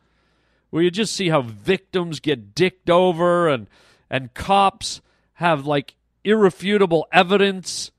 where 0.72 0.81
you 0.81 0.89
just 0.89 1.15
see 1.15 1.29
how 1.29 1.41
victims 1.41 2.20
get 2.20 2.55
dicked 2.55 2.89
over 2.89 3.48
and 3.48 3.67
and 4.10 4.34
cops 4.34 5.01
have 5.34 5.67
like 5.67 5.93
irrefutable 6.24 7.08
evidence 7.12 7.91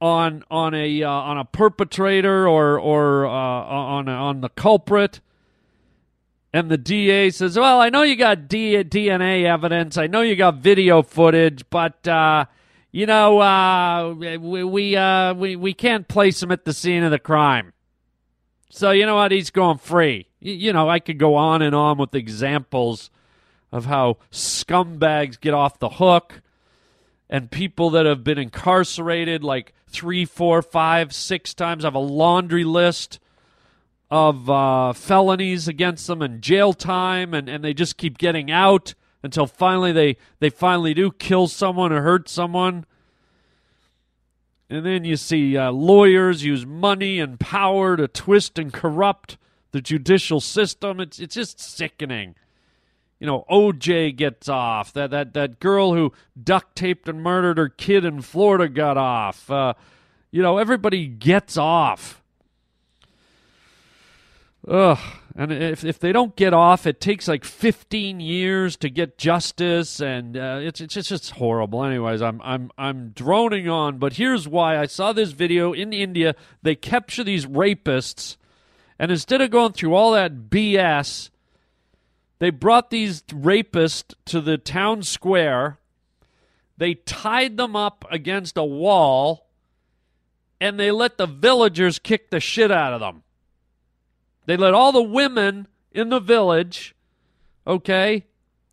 on 0.00 0.42
on 0.50 0.74
a 0.74 1.04
uh, 1.04 1.08
on 1.08 1.38
a 1.38 1.44
perpetrator 1.44 2.48
or 2.48 2.80
or 2.80 3.24
uh, 3.26 3.30
on 3.30 4.08
on 4.08 4.40
the 4.40 4.48
culprit 4.48 5.20
and 6.52 6.70
the 6.70 6.78
DA 6.78 7.30
says, 7.30 7.58
"Well, 7.58 7.80
I 7.80 7.90
know 7.90 8.02
you 8.02 8.16
got 8.16 8.48
D- 8.48 8.82
DNA 8.82 9.44
evidence. 9.44 9.98
I 9.98 10.06
know 10.06 10.22
you 10.22 10.36
got 10.36 10.56
video 10.56 11.02
footage, 11.02 11.64
but 11.68 12.06
uh, 12.08 12.46
you 12.90 13.06
know, 13.06 13.40
uh, 13.40 14.14
we 14.14 14.64
we, 14.64 14.96
uh, 14.96 15.34
we 15.34 15.56
we 15.56 15.74
can't 15.74 16.08
place 16.08 16.42
him 16.42 16.50
at 16.50 16.64
the 16.64 16.72
scene 16.72 17.02
of 17.02 17.10
the 17.10 17.18
crime. 17.18 17.72
So 18.70 18.90
you 18.90 19.06
know 19.06 19.16
what? 19.16 19.32
He's 19.32 19.50
going 19.50 19.78
free. 19.78 20.26
You 20.40 20.72
know, 20.72 20.88
I 20.88 21.00
could 21.00 21.18
go 21.18 21.34
on 21.34 21.62
and 21.62 21.74
on 21.74 21.98
with 21.98 22.14
examples 22.14 23.10
of 23.70 23.84
how 23.84 24.16
scumbags 24.32 25.38
get 25.40 25.54
off 25.54 25.78
the 25.78 25.90
hook." 25.90 26.42
And 27.30 27.50
people 27.50 27.90
that 27.90 28.06
have 28.06 28.24
been 28.24 28.38
incarcerated 28.38 29.44
like 29.44 29.74
three, 29.86 30.24
four, 30.24 30.62
five, 30.62 31.14
six 31.14 31.52
times. 31.52 31.84
I 31.84 31.88
have 31.88 31.94
a 31.94 31.98
laundry 31.98 32.64
list 32.64 33.18
of 34.10 34.48
uh, 34.48 34.92
felonies 34.92 35.68
against 35.68 36.06
them 36.06 36.22
and 36.22 36.40
jail 36.40 36.72
time, 36.72 37.34
and, 37.34 37.48
and 37.48 37.62
they 37.62 37.74
just 37.74 37.96
keep 37.96 38.18
getting 38.18 38.50
out 38.50 38.94
until 39.22 39.46
finally 39.46 39.92
they, 39.92 40.16
they 40.40 40.50
finally 40.50 40.94
do 40.94 41.10
kill 41.10 41.46
someone 41.48 41.92
or 41.92 42.02
hurt 42.02 42.28
someone. 42.28 42.86
And 44.70 44.84
then 44.84 45.04
you 45.04 45.16
see 45.16 45.56
uh, 45.56 45.72
lawyers 45.72 46.44
use 46.44 46.66
money 46.66 47.18
and 47.20 47.40
power 47.40 47.96
to 47.96 48.06
twist 48.06 48.58
and 48.58 48.72
corrupt 48.72 49.38
the 49.72 49.80
judicial 49.80 50.40
system. 50.40 51.00
It's 51.00 51.18
it's 51.18 51.34
just 51.34 51.60
sickening. 51.60 52.34
You 53.18 53.26
know, 53.26 53.44
OJ 53.50 54.14
gets 54.16 54.48
off. 54.48 54.92
That 54.92 55.10
that 55.10 55.32
that 55.34 55.58
girl 55.58 55.94
who 55.94 56.12
duct 56.42 56.76
taped 56.76 57.08
and 57.08 57.22
murdered 57.22 57.58
her 57.58 57.68
kid 57.68 58.04
in 58.04 58.20
Florida 58.20 58.68
got 58.68 58.96
off. 58.98 59.50
Uh, 59.50 59.74
you 60.30 60.42
know, 60.42 60.58
everybody 60.58 61.06
gets 61.06 61.56
off. 61.56 62.17
Ugh. 64.66 64.98
And 65.38 65.52
if 65.52 65.84
if 65.84 66.00
they 66.00 66.10
don't 66.10 66.34
get 66.34 66.52
off, 66.52 66.84
it 66.84 67.00
takes 67.00 67.28
like 67.28 67.44
15 67.44 68.18
years 68.18 68.76
to 68.78 68.90
get 68.90 69.18
justice, 69.18 70.00
and 70.00 70.36
uh, 70.36 70.58
it's 70.60 70.80
it's 70.80 70.94
just, 70.94 71.12
it's 71.12 71.30
horrible. 71.30 71.84
Anyways, 71.84 72.20
I'm 72.20 72.40
I'm 72.42 72.72
I'm 72.76 73.10
droning 73.10 73.68
on, 73.68 73.98
but 73.98 74.14
here's 74.14 74.48
why. 74.48 74.76
I 74.76 74.86
saw 74.86 75.12
this 75.12 75.30
video 75.30 75.72
in 75.72 75.92
India. 75.92 76.34
They 76.62 76.74
capture 76.74 77.22
these 77.22 77.46
rapists, 77.46 78.36
and 78.98 79.12
instead 79.12 79.40
of 79.40 79.50
going 79.50 79.74
through 79.74 79.94
all 79.94 80.10
that 80.10 80.50
BS, 80.50 81.30
they 82.40 82.50
brought 82.50 82.90
these 82.90 83.22
rapists 83.22 84.14
to 84.24 84.40
the 84.40 84.58
town 84.58 85.04
square. 85.04 85.78
They 86.78 86.94
tied 86.94 87.56
them 87.56 87.76
up 87.76 88.04
against 88.10 88.56
a 88.56 88.64
wall, 88.64 89.46
and 90.60 90.80
they 90.80 90.90
let 90.90 91.16
the 91.16 91.26
villagers 91.26 92.00
kick 92.00 92.30
the 92.30 92.40
shit 92.40 92.72
out 92.72 92.92
of 92.92 92.98
them. 92.98 93.22
They 94.48 94.56
let 94.56 94.72
all 94.72 94.92
the 94.92 95.02
women 95.02 95.68
in 95.92 96.08
the 96.08 96.20
village, 96.20 96.94
okay? 97.66 98.24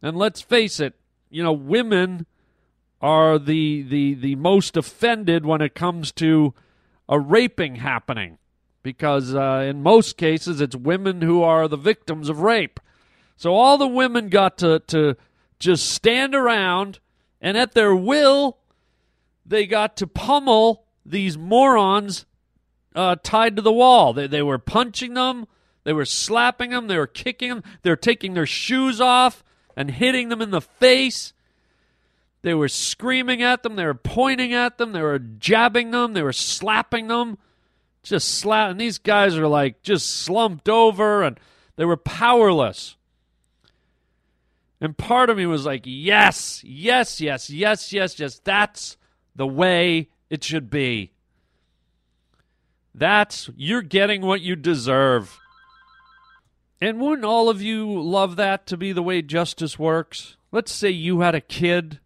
And 0.01 0.15
let's 0.15 0.39
face 0.39 0.79
it, 0.79 0.93
you 1.29 1.43
know, 1.43 1.51
women 1.51 2.27
are 3.01 3.37
the 3.37 3.81
the 3.81 4.13
the 4.13 4.35
most 4.37 4.77
offended 4.77 5.45
when 5.45 5.59
it 5.59 5.75
comes 5.75 6.13
to 6.13 6.53
a 7.09 7.19
raping 7.19 7.75
happening 7.75 8.37
because 8.83 9.35
uh, 9.35 9.65
in 9.67 9.83
most 9.83 10.15
cases 10.15 10.61
it's 10.61 10.77
women 10.77 11.21
who 11.21 11.43
are 11.43 11.67
the 11.67 11.75
victims 11.75 12.29
of 12.29 12.39
rape. 12.39 12.79
So 13.35 13.53
all 13.53 13.77
the 13.77 13.85
women 13.85 14.29
got 14.29 14.57
to 14.59 14.79
to 14.87 15.17
just 15.59 15.89
stand 15.89 16.33
around 16.33 16.99
and 17.41 17.57
at 17.57 17.73
their 17.73 17.93
will 17.93 18.59
they 19.45 19.65
got 19.65 19.97
to 19.97 20.07
pummel 20.07 20.85
these 21.05 21.37
morons 21.37 22.25
uh, 22.95 23.17
tied 23.21 23.57
to 23.57 23.61
the 23.61 23.73
wall. 23.73 24.13
They 24.13 24.27
they 24.27 24.41
were 24.41 24.57
punching 24.57 25.15
them. 25.15 25.47
They 25.85 25.93
were 25.93 26.05
slapping 26.05 26.71
them. 26.71 26.87
They 26.87 26.97
were 26.97 27.07
kicking 27.07 27.49
them. 27.49 27.63
They 27.83 27.91
were 27.91 27.95
taking 27.95 28.33
their 28.33 28.47
shoes 28.47 28.99
off 28.99 29.43
and 29.77 29.91
hitting 29.91 30.27
them 30.29 30.41
in 30.41 30.49
the 30.49 30.59
face. 30.59 31.31
They 32.41 32.55
were 32.55 32.67
screaming 32.67 33.41
at 33.41 33.63
them. 33.63 33.75
They 33.75 33.85
were 33.85 33.93
pointing 33.93 34.53
at 34.53 34.77
them. 34.77 34.91
They 34.91 35.01
were 35.01 35.19
jabbing 35.19 35.91
them. 35.91 36.13
They 36.13 36.23
were 36.23 36.33
slapping 36.33 37.07
them. 37.07 37.37
Just 38.03 38.27
slap. 38.27 38.71
And 38.71 38.81
these 38.81 38.97
guys 38.97 39.37
are 39.37 39.47
like 39.47 39.83
just 39.83 40.09
slumped 40.09 40.67
over 40.67 41.23
and 41.23 41.39
they 41.75 41.85
were 41.85 41.97
powerless. 41.97 42.97
And 44.81 44.97
part 44.97 45.29
of 45.29 45.37
me 45.37 45.45
was 45.45 45.65
like, 45.65 45.83
yes, 45.85 46.63
yes, 46.63 47.21
yes, 47.21 47.49
yes, 47.49 47.93
yes, 47.93 48.19
yes. 48.19 48.41
That's 48.43 48.97
the 49.35 49.47
way 49.47 50.09
it 50.29 50.43
should 50.43 50.69
be. 50.69 51.11
That's, 52.93 53.49
you're 53.55 53.81
getting 53.81 54.21
what 54.21 54.41
you 54.41 54.55
deserve. 54.55 55.39
And 56.81 56.99
wouldn't 56.99 57.25
all 57.25 57.49
of 57.49 57.61
you 57.61 58.01
love 58.01 58.35
that 58.35 58.67
to 58.67 58.77
be 58.77 58.91
the 58.91 59.03
way 59.03 59.21
justice 59.21 59.79
works? 59.79 60.37
Let's 60.51 60.71
say 60.71 60.89
you 60.89 61.21
had 61.21 61.35
a 61.35 61.41
kid 61.41 61.99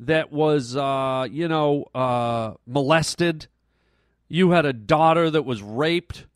that 0.00 0.32
was, 0.32 0.76
uh, 0.76 1.26
you 1.30 1.48
know, 1.48 1.84
uh, 1.94 2.54
molested. 2.66 3.48
You 4.28 4.50
had 4.50 4.64
a 4.64 4.72
daughter 4.72 5.30
that 5.30 5.42
was 5.42 5.62
raped. 5.62 6.26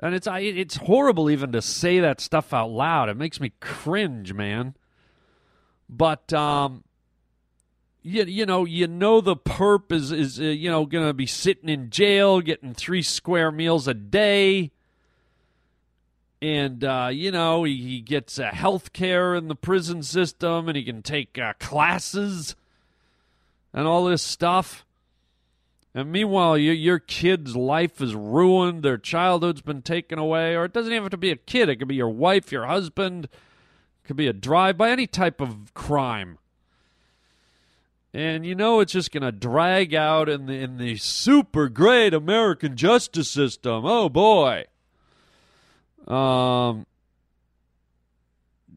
And 0.00 0.14
it's 0.14 0.26
it's 0.30 0.76
horrible 0.76 1.30
even 1.30 1.52
to 1.52 1.62
say 1.62 2.00
that 2.00 2.20
stuff 2.20 2.52
out 2.52 2.70
loud. 2.70 3.08
It 3.08 3.16
makes 3.16 3.40
me 3.40 3.52
cringe, 3.60 4.32
man. 4.32 4.74
But 5.88 6.32
um, 6.32 6.82
you, 8.02 8.24
you 8.24 8.46
know 8.46 8.64
you 8.64 8.88
know 8.88 9.20
the 9.20 9.36
perp 9.36 9.92
is 9.92 10.10
is 10.10 10.40
uh, 10.40 10.44
you 10.44 10.68
know 10.68 10.86
going 10.86 11.06
to 11.06 11.14
be 11.14 11.26
sitting 11.26 11.68
in 11.68 11.90
jail, 11.90 12.40
getting 12.40 12.74
three 12.74 13.02
square 13.02 13.52
meals 13.52 13.86
a 13.86 13.94
day 13.94 14.72
and 16.42 16.82
uh, 16.82 17.08
you 17.12 17.30
know 17.30 17.62
he, 17.62 17.76
he 17.76 18.00
gets 18.00 18.38
uh, 18.38 18.50
health 18.52 18.92
care 18.92 19.34
in 19.36 19.46
the 19.46 19.54
prison 19.54 20.02
system 20.02 20.68
and 20.68 20.76
he 20.76 20.82
can 20.82 21.00
take 21.00 21.38
uh, 21.38 21.52
classes 21.60 22.56
and 23.72 23.86
all 23.86 24.04
this 24.04 24.22
stuff. 24.22 24.84
And 25.94 26.10
meanwhile 26.10 26.58
your, 26.58 26.74
your 26.74 26.98
kid's 26.98 27.54
life 27.54 28.00
is 28.00 28.16
ruined. 28.16 28.82
Their 28.82 28.98
childhood's 28.98 29.62
been 29.62 29.82
taken 29.82 30.18
away. 30.18 30.56
Or 30.56 30.64
it 30.64 30.72
doesn't 30.72 30.92
even 30.92 31.04
have 31.04 31.10
to 31.12 31.16
be 31.16 31.30
a 31.30 31.36
kid. 31.36 31.68
It 31.68 31.76
could 31.76 31.88
be 31.88 31.94
your 31.94 32.08
wife 32.08 32.50
your 32.50 32.66
husband. 32.66 33.26
It 33.26 34.08
could 34.08 34.16
be 34.16 34.26
a 34.26 34.32
drive 34.32 34.76
by 34.76 34.90
any 34.90 35.06
type 35.06 35.40
of 35.40 35.72
crime. 35.74 36.38
And 38.12 38.44
you 38.44 38.56
know 38.56 38.80
it's 38.80 38.92
just 38.92 39.12
going 39.12 39.22
to 39.22 39.32
drag 39.32 39.94
out 39.94 40.28
in 40.28 40.46
the 40.46 40.54
in 40.54 40.76
the 40.76 40.96
super 40.96 41.68
great 41.68 42.12
American 42.12 42.76
justice 42.76 43.30
system. 43.30 43.86
Oh 43.86 44.08
boy. 44.08 44.64
Um, 46.06 46.86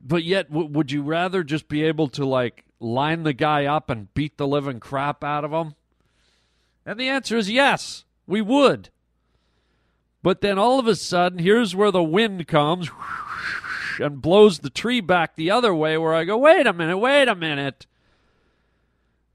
but 0.05 0.23
yet, 0.23 0.49
w- 0.49 0.69
would 0.69 0.91
you 0.91 1.01
rather 1.01 1.43
just 1.43 1.67
be 1.67 1.83
able 1.83 2.07
to 2.09 2.25
like 2.25 2.65
line 2.79 3.23
the 3.23 3.33
guy 3.33 3.65
up 3.65 3.89
and 3.89 4.13
beat 4.13 4.37
the 4.37 4.47
living 4.47 4.79
crap 4.79 5.23
out 5.23 5.43
of 5.43 5.51
him? 5.51 5.75
And 6.85 6.99
the 6.99 7.09
answer 7.09 7.37
is 7.37 7.49
yes, 7.49 8.05
we 8.27 8.41
would. 8.41 8.89
But 10.21 10.41
then 10.41 10.57
all 10.57 10.79
of 10.79 10.87
a 10.87 10.95
sudden, 10.95 11.39
here's 11.39 11.75
where 11.75 11.91
the 11.91 12.03
wind 12.03 12.47
comes 12.47 12.89
and 13.99 14.21
blows 14.21 14.59
the 14.59 14.69
tree 14.69 15.01
back 15.01 15.35
the 15.35 15.51
other 15.51 15.73
way, 15.73 15.97
where 15.97 16.13
I 16.13 16.23
go, 16.23 16.37
wait 16.37 16.67
a 16.67 16.73
minute, 16.73 16.97
wait 16.97 17.27
a 17.27 17.35
minute. 17.35 17.85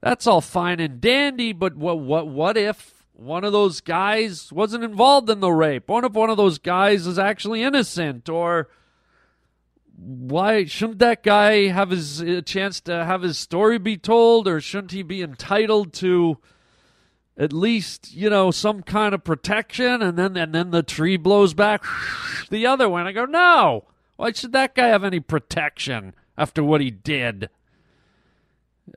That's 0.01 0.27
all 0.27 0.41
fine 0.41 0.79
and 0.79 0.99
dandy, 0.99 1.53
but 1.53 1.75
what 1.75 1.99
what 1.99 2.27
what 2.27 2.57
if 2.57 3.00
one 3.21 3.43
of 3.43 3.53
those 3.53 3.81
guys 3.81 4.51
wasn't 4.51 4.83
involved 4.83 5.29
in 5.29 5.39
the 5.39 5.51
rape? 5.51 5.87
What 5.87 6.03
if 6.03 6.13
one 6.13 6.29
of 6.29 6.37
those 6.37 6.57
guys 6.57 7.05
is 7.05 7.19
actually 7.19 7.61
innocent? 7.61 8.27
Or 8.29 8.69
why 9.95 10.65
shouldn't 10.65 10.99
that 10.99 11.21
guy 11.21 11.67
have 11.67 11.91
his 11.91 12.23
chance 12.45 12.81
to 12.81 13.05
have 13.05 13.21
his 13.21 13.37
story 13.37 13.77
be 13.77 13.97
told? 13.97 14.47
Or 14.47 14.59
shouldn't 14.59 14.91
he 14.91 15.03
be 15.03 15.21
entitled 15.21 15.93
to 15.93 16.39
at 17.37 17.53
least, 17.53 18.13
you 18.13 18.29
know, 18.29 18.49
some 18.49 18.81
kind 18.81 19.13
of 19.13 19.23
protection? 19.23 20.01
And 20.01 20.17
then 20.17 20.35
and 20.35 20.53
then 20.53 20.71
the 20.71 20.83
tree 20.83 21.17
blows 21.17 21.53
back 21.53 21.83
the 22.49 22.65
other. 22.65 22.85
And 22.85 23.07
I 23.07 23.11
go, 23.11 23.25
no. 23.25 23.85
Why 24.17 24.31
should 24.31 24.51
that 24.53 24.75
guy 24.75 24.87
have 24.87 25.03
any 25.03 25.19
protection 25.19 26.15
after 26.37 26.63
what 26.63 26.81
he 26.81 26.89
did? 26.89 27.49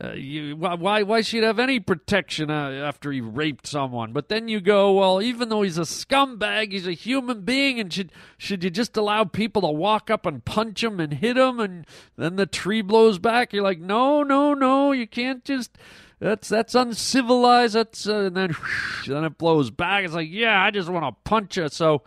Uh, 0.03 0.13
you, 0.13 0.57
why 0.57 1.05
why 1.05 1.21
should 1.21 1.45
have 1.45 1.61
any 1.61 1.79
protection 1.79 2.51
uh, 2.51 2.71
after 2.71 3.13
he 3.13 3.21
raped 3.21 3.67
someone? 3.67 4.13
But 4.13 4.29
then 4.29 4.49
you 4.49 4.61
go, 4.61 4.93
well, 4.93 5.23
even 5.23 5.51
though 5.51 5.63
he's 5.63 5.79
a 5.79 5.83
scumbag, 5.83 6.73
he's 6.73 6.87
a 6.87 6.93
human 6.93 7.43
being, 7.43 7.79
and 7.79 7.93
should 7.93 8.11
should 8.37 8.65
you 8.65 8.71
just 8.71 8.97
allow 8.97 9.23
people 9.23 9.63
to 9.63 9.69
walk 9.69 10.11
up 10.11 10.27
and 10.27 10.45
punch 10.45 10.83
him 10.83 10.99
and 10.99 11.15
hit 11.15 11.37
him, 11.37 11.61
and 11.61 11.87
then 12.17 12.35
the 12.35 12.47
tree 12.47 12.83
blows 12.83 13.21
back? 13.21 13.53
You're 13.53 13.63
like, 13.63 13.79
no, 13.79 14.25
no, 14.25 14.53
no, 14.53 14.93
you 14.93 15.07
can't 15.07 15.45
just. 15.45 15.79
That's 16.19 16.49
that's 16.49 16.75
uncivilized. 16.75 17.75
That's 17.75 18.09
uh, 18.09 18.17
and 18.17 18.37
then 18.37 18.57
then 19.07 19.25
it 19.25 19.39
blows 19.39 19.71
back. 19.71 20.05
It's 20.05 20.15
like, 20.15 20.29
yeah, 20.31 20.61
I 20.61 20.73
just 20.73 20.89
want 20.89 21.05
to 21.05 21.29
punch 21.29 21.57
you. 21.57 21.69
So, 21.69 22.03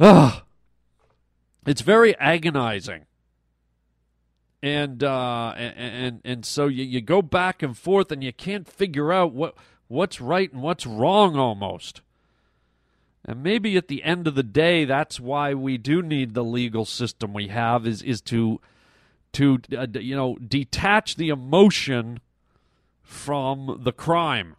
uh, 0.00 0.40
it's 1.66 1.82
very 1.82 2.16
agonizing 2.18 3.06
and 4.64 5.04
uh, 5.04 5.52
and, 5.56 6.22
and 6.24 6.46
so 6.46 6.68
you, 6.68 6.84
you 6.84 7.02
go 7.02 7.20
back 7.20 7.62
and 7.62 7.76
forth 7.76 8.10
and 8.10 8.24
you 8.24 8.32
can't 8.32 8.66
figure 8.66 9.12
out 9.12 9.34
what 9.34 9.54
what's 9.88 10.22
right 10.22 10.50
and 10.50 10.62
what's 10.62 10.86
wrong 10.86 11.36
almost 11.36 12.00
And 13.26 13.42
maybe 13.42 13.76
at 13.76 13.88
the 13.88 14.02
end 14.02 14.26
of 14.26 14.34
the 14.34 14.42
day, 14.42 14.86
that's 14.86 15.20
why 15.20 15.52
we 15.52 15.76
do 15.76 16.00
need 16.00 16.32
the 16.32 16.44
legal 16.44 16.86
system 16.86 17.34
we 17.34 17.48
have 17.48 17.86
is 17.86 18.00
is 18.02 18.22
to 18.22 18.58
to 19.32 19.60
uh, 19.76 19.86
you 19.92 20.16
know 20.16 20.36
detach 20.36 21.16
the 21.16 21.28
emotion 21.28 22.20
from 23.02 23.80
the 23.82 23.92
crime. 23.92 24.56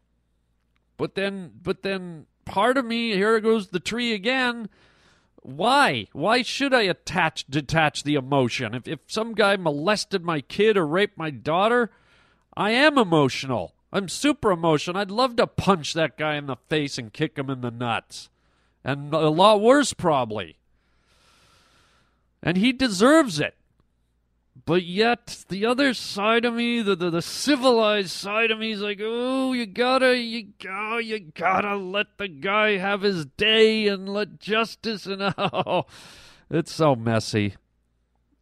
But 0.97 1.15
then, 1.15 1.51
but 1.63 1.81
then, 1.81 2.27
part 2.45 2.77
of 2.77 2.85
me 2.85 3.13
here 3.13 3.39
goes 3.39 3.69
the 3.69 3.79
tree 3.79 4.13
again. 4.13 4.69
Why? 5.45 6.07
Why 6.11 6.41
should 6.41 6.73
I 6.73 6.81
attach 6.81 7.45
detach 7.45 8.01
the 8.01 8.15
emotion? 8.15 8.73
If 8.73 8.87
if 8.87 8.99
some 9.05 9.35
guy 9.35 9.55
molested 9.57 10.23
my 10.23 10.41
kid 10.41 10.75
or 10.75 10.87
raped 10.87 11.19
my 11.19 11.29
daughter, 11.29 11.91
I 12.57 12.71
am 12.71 12.97
emotional. 12.97 13.75
I'm 13.93 14.09
super 14.09 14.49
emotional. 14.49 14.97
I'd 14.97 15.11
love 15.11 15.35
to 15.35 15.45
punch 15.45 15.93
that 15.93 16.17
guy 16.17 16.33
in 16.33 16.47
the 16.47 16.55
face 16.67 16.97
and 16.97 17.13
kick 17.13 17.37
him 17.37 17.51
in 17.51 17.61
the 17.61 17.69
nuts. 17.69 18.29
And 18.83 19.13
a 19.13 19.29
lot 19.29 19.61
worse, 19.61 19.93
probably. 19.93 20.57
And 22.41 22.57
he 22.57 22.73
deserves 22.73 23.39
it. 23.39 23.53
But 24.65 24.83
yet, 24.83 25.45
the 25.49 25.65
other 25.65 25.93
side 25.93 26.43
of 26.43 26.55
me, 26.55 26.81
the, 26.81 26.95
the, 26.95 27.11
the 27.11 27.21
civilized 27.21 28.09
side 28.09 28.49
of 28.49 28.57
me, 28.57 28.71
is 28.71 28.81
like, 28.81 28.99
oh, 28.99 29.53
you 29.53 29.67
gotta, 29.67 30.17
you 30.17 30.47
gotta, 30.61 31.03
you 31.03 31.19
gotta 31.19 31.75
let 31.75 32.17
the 32.17 32.27
guy 32.27 32.77
have 32.77 33.03
his 33.03 33.27
day 33.27 33.87
and 33.87 34.09
let 34.09 34.39
justice 34.39 35.05
and 35.05 35.21
oh, 35.37 35.85
it's 36.49 36.73
so 36.73 36.95
messy. 36.95 37.55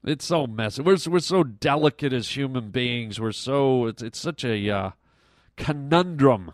It's 0.05 0.25
so 0.25 0.47
messy. 0.47 0.81
We're 0.81 0.97
we're 1.07 1.19
so 1.19 1.43
delicate 1.43 2.13
as 2.13 2.35
human 2.35 2.71
beings. 2.71 3.19
We're 3.19 3.31
so 3.31 3.85
it's 3.87 4.01
it's 4.01 4.19
such 4.19 4.43
a 4.43 4.69
uh, 4.69 4.91
conundrum 5.55 6.53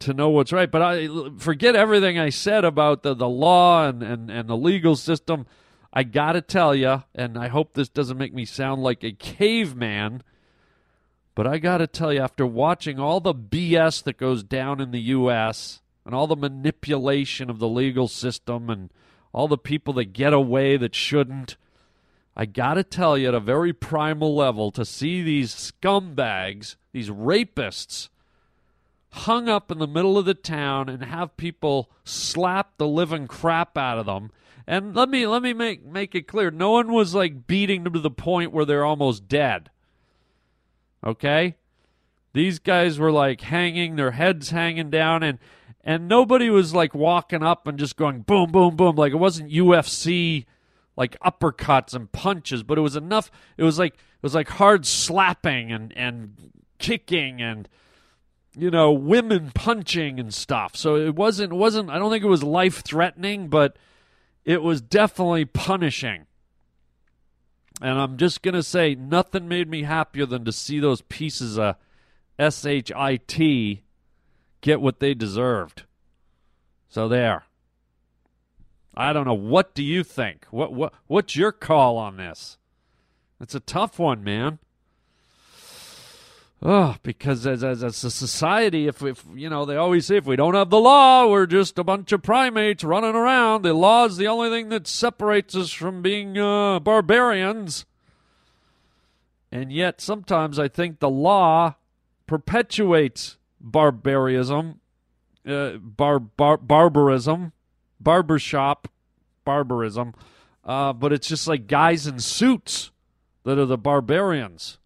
to 0.00 0.14
know 0.14 0.28
what's 0.28 0.52
right. 0.52 0.70
But 0.70 0.82
I 0.82 1.08
forget 1.38 1.74
everything 1.74 2.18
I 2.18 2.28
said 2.28 2.64
about 2.64 3.02
the, 3.02 3.14
the 3.14 3.28
law 3.28 3.88
and, 3.88 4.02
and, 4.02 4.30
and 4.30 4.48
the 4.48 4.56
legal 4.56 4.94
system. 4.94 5.46
I 5.96 6.02
got 6.02 6.32
to 6.32 6.42
tell 6.42 6.74
you, 6.74 7.04
and 7.14 7.38
I 7.38 7.48
hope 7.48 7.72
this 7.72 7.88
doesn't 7.88 8.18
make 8.18 8.34
me 8.34 8.44
sound 8.44 8.82
like 8.82 9.02
a 9.02 9.12
caveman, 9.12 10.22
but 11.34 11.46
I 11.46 11.56
got 11.56 11.78
to 11.78 11.86
tell 11.86 12.12
you, 12.12 12.20
after 12.20 12.44
watching 12.44 13.00
all 13.00 13.18
the 13.18 13.32
BS 13.32 14.02
that 14.02 14.18
goes 14.18 14.42
down 14.42 14.78
in 14.78 14.90
the 14.90 15.00
U.S. 15.00 15.80
and 16.04 16.14
all 16.14 16.26
the 16.26 16.36
manipulation 16.36 17.48
of 17.48 17.60
the 17.60 17.68
legal 17.68 18.08
system 18.08 18.68
and 18.68 18.90
all 19.32 19.48
the 19.48 19.56
people 19.56 19.94
that 19.94 20.12
get 20.12 20.34
away 20.34 20.76
that 20.76 20.94
shouldn't, 20.94 21.56
I 22.36 22.44
got 22.44 22.74
to 22.74 22.84
tell 22.84 23.16
you, 23.16 23.28
at 23.28 23.34
a 23.34 23.40
very 23.40 23.72
primal 23.72 24.36
level, 24.36 24.70
to 24.72 24.84
see 24.84 25.22
these 25.22 25.54
scumbags, 25.54 26.76
these 26.92 27.08
rapists, 27.08 28.10
hung 29.12 29.48
up 29.48 29.70
in 29.70 29.78
the 29.78 29.86
middle 29.86 30.18
of 30.18 30.26
the 30.26 30.34
town 30.34 30.90
and 30.90 31.02
have 31.04 31.38
people 31.38 31.90
slap 32.04 32.76
the 32.76 32.86
living 32.86 33.26
crap 33.26 33.78
out 33.78 33.96
of 33.96 34.04
them. 34.04 34.30
And 34.66 34.96
let 34.96 35.08
me 35.08 35.26
let 35.26 35.42
me 35.42 35.52
make 35.52 35.84
make 35.84 36.14
it 36.14 36.26
clear, 36.26 36.50
no 36.50 36.72
one 36.72 36.92
was 36.92 37.14
like 37.14 37.46
beating 37.46 37.84
them 37.84 37.92
to 37.92 38.00
the 38.00 38.10
point 38.10 38.52
where 38.52 38.64
they're 38.64 38.84
almost 38.84 39.28
dead. 39.28 39.70
Okay? 41.04 41.54
These 42.32 42.58
guys 42.58 42.98
were 42.98 43.12
like 43.12 43.40
hanging, 43.42 43.96
their 43.96 44.10
heads 44.10 44.50
hanging 44.50 44.90
down 44.90 45.22
and 45.22 45.38
and 45.84 46.08
nobody 46.08 46.50
was 46.50 46.74
like 46.74 46.94
walking 46.94 47.44
up 47.44 47.68
and 47.68 47.78
just 47.78 47.96
going 47.96 48.22
boom 48.22 48.50
boom 48.50 48.74
boom 48.74 48.96
like 48.96 49.12
it 49.12 49.16
wasn't 49.16 49.52
UFC 49.52 50.46
like 50.96 51.16
uppercuts 51.20 51.94
and 51.94 52.10
punches, 52.10 52.64
but 52.64 52.76
it 52.76 52.80
was 52.80 52.96
enough 52.96 53.30
it 53.56 53.62
was 53.62 53.78
like 53.78 53.94
it 53.94 54.22
was 54.22 54.34
like 54.34 54.48
hard 54.48 54.84
slapping 54.84 55.70
and 55.70 55.96
and 55.96 56.52
kicking 56.78 57.40
and 57.40 57.68
you 58.58 58.70
know, 58.70 58.90
women 58.90 59.52
punching 59.54 60.18
and 60.18 60.32
stuff. 60.32 60.74
So 60.76 60.96
it 60.96 61.14
wasn't 61.14 61.52
wasn't 61.52 61.90
I 61.90 61.98
don't 61.98 62.10
think 62.10 62.24
it 62.24 62.28
was 62.28 62.42
life 62.42 62.82
threatening, 62.82 63.48
but 63.48 63.76
it 64.46 64.62
was 64.62 64.80
definitely 64.80 65.44
punishing. 65.44 66.24
And 67.82 67.98
I'm 67.98 68.16
just 68.16 68.40
going 68.40 68.54
to 68.54 68.62
say 68.62 68.94
nothing 68.94 69.48
made 69.48 69.68
me 69.68 69.82
happier 69.82 70.24
than 70.24 70.46
to 70.46 70.52
see 70.52 70.80
those 70.80 71.02
pieces 71.02 71.58
of 71.58 71.76
SHIT 72.38 73.82
get 74.62 74.80
what 74.80 75.00
they 75.00 75.12
deserved. 75.12 75.82
So 76.88 77.08
there. 77.08 77.44
I 78.96 79.12
don't 79.12 79.26
know 79.26 79.34
what 79.34 79.74
do 79.74 79.82
you 79.82 80.02
think? 80.02 80.46
What 80.50 80.72
what 80.72 80.94
what's 81.06 81.36
your 81.36 81.52
call 81.52 81.98
on 81.98 82.16
this? 82.16 82.56
It's 83.38 83.54
a 83.54 83.60
tough 83.60 83.98
one, 83.98 84.24
man. 84.24 84.58
Oh, 86.62 86.96
because 87.02 87.46
as, 87.46 87.62
as, 87.62 87.84
as 87.84 88.02
a 88.02 88.10
society, 88.10 88.88
if, 88.88 89.02
if, 89.02 89.24
you 89.34 89.50
know, 89.50 89.64
they 89.66 89.76
always 89.76 90.06
say 90.06 90.16
if 90.16 90.24
we 90.24 90.36
don't 90.36 90.54
have 90.54 90.70
the 90.70 90.80
law, 90.80 91.28
we're 91.28 91.46
just 91.46 91.78
a 91.78 91.84
bunch 91.84 92.12
of 92.12 92.22
primates 92.22 92.82
running 92.82 93.14
around. 93.14 93.62
The 93.62 93.74
law 93.74 94.06
is 94.06 94.16
the 94.16 94.26
only 94.26 94.48
thing 94.48 94.70
that 94.70 94.86
separates 94.86 95.54
us 95.54 95.70
from 95.70 96.00
being 96.00 96.38
uh, 96.38 96.80
barbarians. 96.80 97.84
And 99.52 99.70
yet, 99.70 100.00
sometimes 100.00 100.58
I 100.58 100.68
think 100.68 100.98
the 100.98 101.10
law 101.10 101.76
perpetuates 102.26 103.36
barbarism, 103.60 104.80
uh, 105.46 105.72
bar, 105.76 106.18
bar, 106.18 106.56
barbarism, 106.56 107.52
barbershop, 108.00 108.88
barbarism. 109.44 110.14
Uh, 110.64 110.92
but 110.92 111.12
it's 111.12 111.28
just 111.28 111.46
like 111.46 111.66
guys 111.66 112.06
in 112.06 112.18
suits 112.18 112.90
that 113.44 113.58
are 113.58 113.66
the 113.66 113.78
barbarians. 113.78 114.78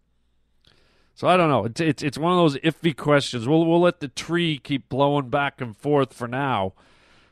So 1.21 1.27
I 1.27 1.37
don't 1.37 1.49
know. 1.49 1.65
It's, 1.65 1.79
it's 1.79 2.01
it's 2.01 2.17
one 2.17 2.31
of 2.31 2.39
those 2.39 2.57
iffy 2.61 2.97
questions. 2.97 3.47
We'll 3.47 3.63
we'll 3.63 3.79
let 3.79 3.99
the 3.99 4.07
tree 4.07 4.57
keep 4.57 4.89
blowing 4.89 5.29
back 5.29 5.61
and 5.61 5.77
forth 5.77 6.13
for 6.13 6.27
now. 6.27 6.73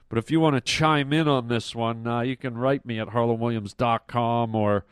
But 0.10 0.20
if 0.20 0.30
you 0.30 0.40
want 0.40 0.58
to 0.58 0.62
chime 0.62 1.12
in 1.12 1.28
on 1.28 1.48
this 1.48 1.74
one, 1.74 2.06
uh, 2.06 2.22
you 2.22 2.38
can 2.38 2.56
write 2.56 2.86
me 2.86 3.00
at 3.00 3.08
harlanwilliams.com 3.08 4.54
or 4.54 4.86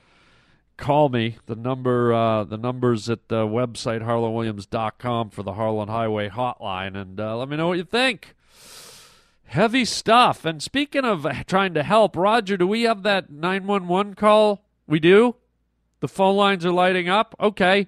call 0.77 1.09
me. 1.09 1.37
The 1.45 1.55
number 1.55 2.11
uh, 2.11 2.43
the 2.45 2.57
numbers 2.57 3.07
at 3.07 3.27
the 3.27 3.45
website 3.45 4.01
harlanwilliams.com 4.01 5.29
for 5.29 5.43
the 5.43 5.53
Harland 5.53 5.91
Highway 5.91 6.29
hotline, 6.29 6.99
and 6.99 7.19
uh, 7.19 7.37
let 7.37 7.49
me 7.49 7.55
know 7.55 7.67
what 7.67 7.77
you 7.77 7.83
think. 7.83 8.33
Heavy 9.43 9.85
stuff. 9.85 10.43
And 10.43 10.59
speaking 10.59 11.05
of 11.05 11.27
trying 11.45 11.75
to 11.75 11.83
help, 11.83 12.15
Roger, 12.15 12.57
do 12.57 12.65
we 12.65 12.81
have 12.81 13.03
that 13.03 13.29
nine 13.29 13.67
one 13.67 13.87
one 13.87 14.15
call? 14.15 14.65
We 14.87 14.99
do. 14.99 15.35
The 15.99 16.07
phone 16.07 16.35
lines 16.35 16.65
are 16.65 16.71
lighting 16.71 17.07
up. 17.07 17.35
Okay. 17.39 17.85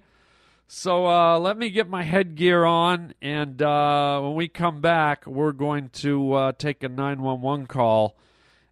So 0.71 1.07
uh, 1.07 1.39
let 1.39 1.57
me 1.57 1.71
get 1.71 1.89
my 1.89 2.03
headgear 2.03 2.63
on, 2.63 3.15
and 3.23 3.59
uh, 3.59 4.21
when 4.21 4.35
we 4.35 4.47
come 4.47 4.81
back, 4.81 5.25
we're 5.25 5.51
going 5.51 5.89
to 5.93 6.33
uh, 6.33 6.51
take 6.51 6.83
a 6.83 6.87
911 6.87 7.65
call 7.65 8.15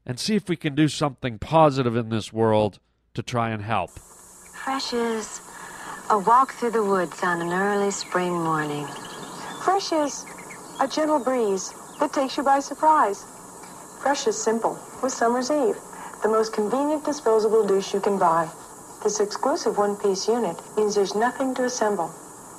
and 0.06 0.20
see 0.20 0.36
if 0.36 0.48
we 0.48 0.56
can 0.58 0.76
do 0.76 0.90
something 0.90 1.40
positive 1.40 1.96
in 1.96 2.10
this 2.10 2.32
world 2.32 2.78
to 3.16 3.24
try 3.24 3.50
and 3.50 3.64
help. 3.64 3.90
Fresh 4.64 4.94
is 4.94 5.42
a 6.12 6.20
walk 6.20 6.54
through 6.54 6.70
the 6.70 6.84
woods 6.84 7.18
on 7.24 7.42
an 7.42 7.52
early 7.52 7.90
spring 7.90 8.32
morning. 8.32 8.86
Fresh 9.64 9.92
is 9.92 10.24
a 10.80 10.88
gentle 10.88 11.20
breeze 11.20 11.74
that 12.00 12.14
takes 12.14 12.38
you 12.38 12.44
by 12.44 12.60
surprise. 12.60 13.26
Fresh 14.04 14.28
is 14.28 14.40
simple 14.40 14.80
with 15.02 15.12
Summer's 15.12 15.50
Eve, 15.50 15.78
the 16.22 16.30
most 16.30 16.54
convenient 16.54 17.04
disposable 17.04 17.66
douche 17.66 17.92
you 17.92 18.00
can 18.00 18.20
buy. 18.20 18.48
This 19.04 19.20
exclusive 19.20 19.78
one-piece 19.78 20.28
unit 20.28 20.60
means 20.76 20.96
there's 20.96 21.16
nothing 21.16 21.54
to 21.56 21.66
assemble. 21.66 22.12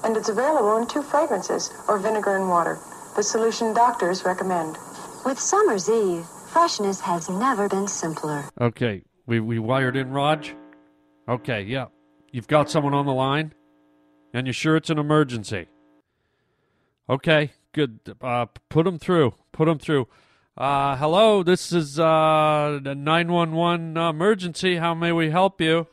And 0.04 0.16
it's 0.16 0.28
available 0.28 0.76
in 0.76 0.86
two 0.86 1.02
fragrances, 1.02 1.70
or 1.88 1.98
vinegar 1.98 2.36
and 2.36 2.48
water, 2.48 2.78
the 3.16 3.22
solution 3.22 3.74
doctors 3.74 4.24
recommend. 4.24 4.78
With 5.24 5.38
Summer's 5.38 5.90
Eve, 5.90 6.24
freshness 6.52 7.00
has 7.00 7.28
never 7.28 7.68
been 7.68 7.88
simpler. 7.88 8.44
Okay, 8.60 9.02
we, 9.26 9.40
we 9.40 9.58
wired 9.58 9.96
in 9.96 10.10
Raj? 10.10 10.54
Okay, 11.28 11.62
yeah. 11.62 11.86
You've 12.30 12.48
got 12.48 12.70
someone 12.70 12.94
on 12.94 13.06
the 13.06 13.12
line? 13.12 13.52
And 14.32 14.46
you're 14.46 14.54
sure 14.54 14.76
it's 14.76 14.90
an 14.90 14.98
emergency? 14.98 15.66
Okay, 17.10 17.50
good. 17.72 18.00
Uh, 18.20 18.46
put 18.68 18.84
them 18.84 18.98
through. 18.98 19.34
Put 19.52 19.64
them 19.66 19.78
through. 19.78 20.06
Uh, 20.56 20.96
hello, 20.96 21.42
this 21.42 21.72
is 21.72 21.98
uh, 21.98 22.78
the 22.82 22.94
911 22.94 23.96
emergency. 23.96 24.76
How 24.76 24.94
may 24.94 25.12
we 25.12 25.30
help 25.30 25.60
you? 25.60 25.86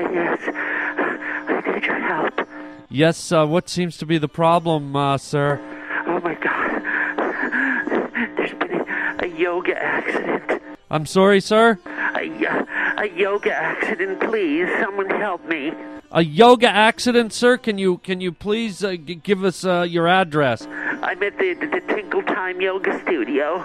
Hi, 0.00 0.12
yes. 0.12 0.40
I 0.46 1.72
need 1.72 1.84
your 1.84 1.98
help. 1.98 2.48
Yes, 2.88 3.32
uh, 3.32 3.44
what 3.46 3.68
seems 3.68 3.96
to 3.96 4.06
be 4.06 4.16
the 4.16 4.28
problem, 4.28 4.94
uh, 4.94 5.18
sir? 5.18 5.60
Oh 6.06 6.20
my 6.20 6.34
god. 6.34 6.82
There's 8.36 8.54
been 8.54 8.80
a, 8.80 9.16
a 9.24 9.26
yoga 9.26 9.76
accident. 9.76 10.62
I'm 10.88 11.04
sorry, 11.04 11.40
sir? 11.40 11.80
A, 12.14 13.02
a 13.02 13.06
yoga 13.06 13.52
accident, 13.52 14.20
please. 14.20 14.68
Someone 14.78 15.10
help 15.10 15.44
me. 15.46 15.72
A 16.10 16.24
yoga 16.24 16.68
accident, 16.68 17.34
sir? 17.34 17.58
Can 17.58 17.76
you 17.76 17.98
can 17.98 18.22
you 18.22 18.32
please 18.32 18.82
uh, 18.82 18.96
g- 18.96 19.16
give 19.16 19.44
us 19.44 19.62
uh, 19.62 19.82
your 19.82 20.08
address? 20.08 20.66
I'm 20.66 21.22
at 21.22 21.38
the, 21.38 21.52
the, 21.52 21.66
the 21.66 21.80
Tinkle 21.94 22.22
Time 22.22 22.62
Yoga 22.62 22.98
Studio. 23.02 23.62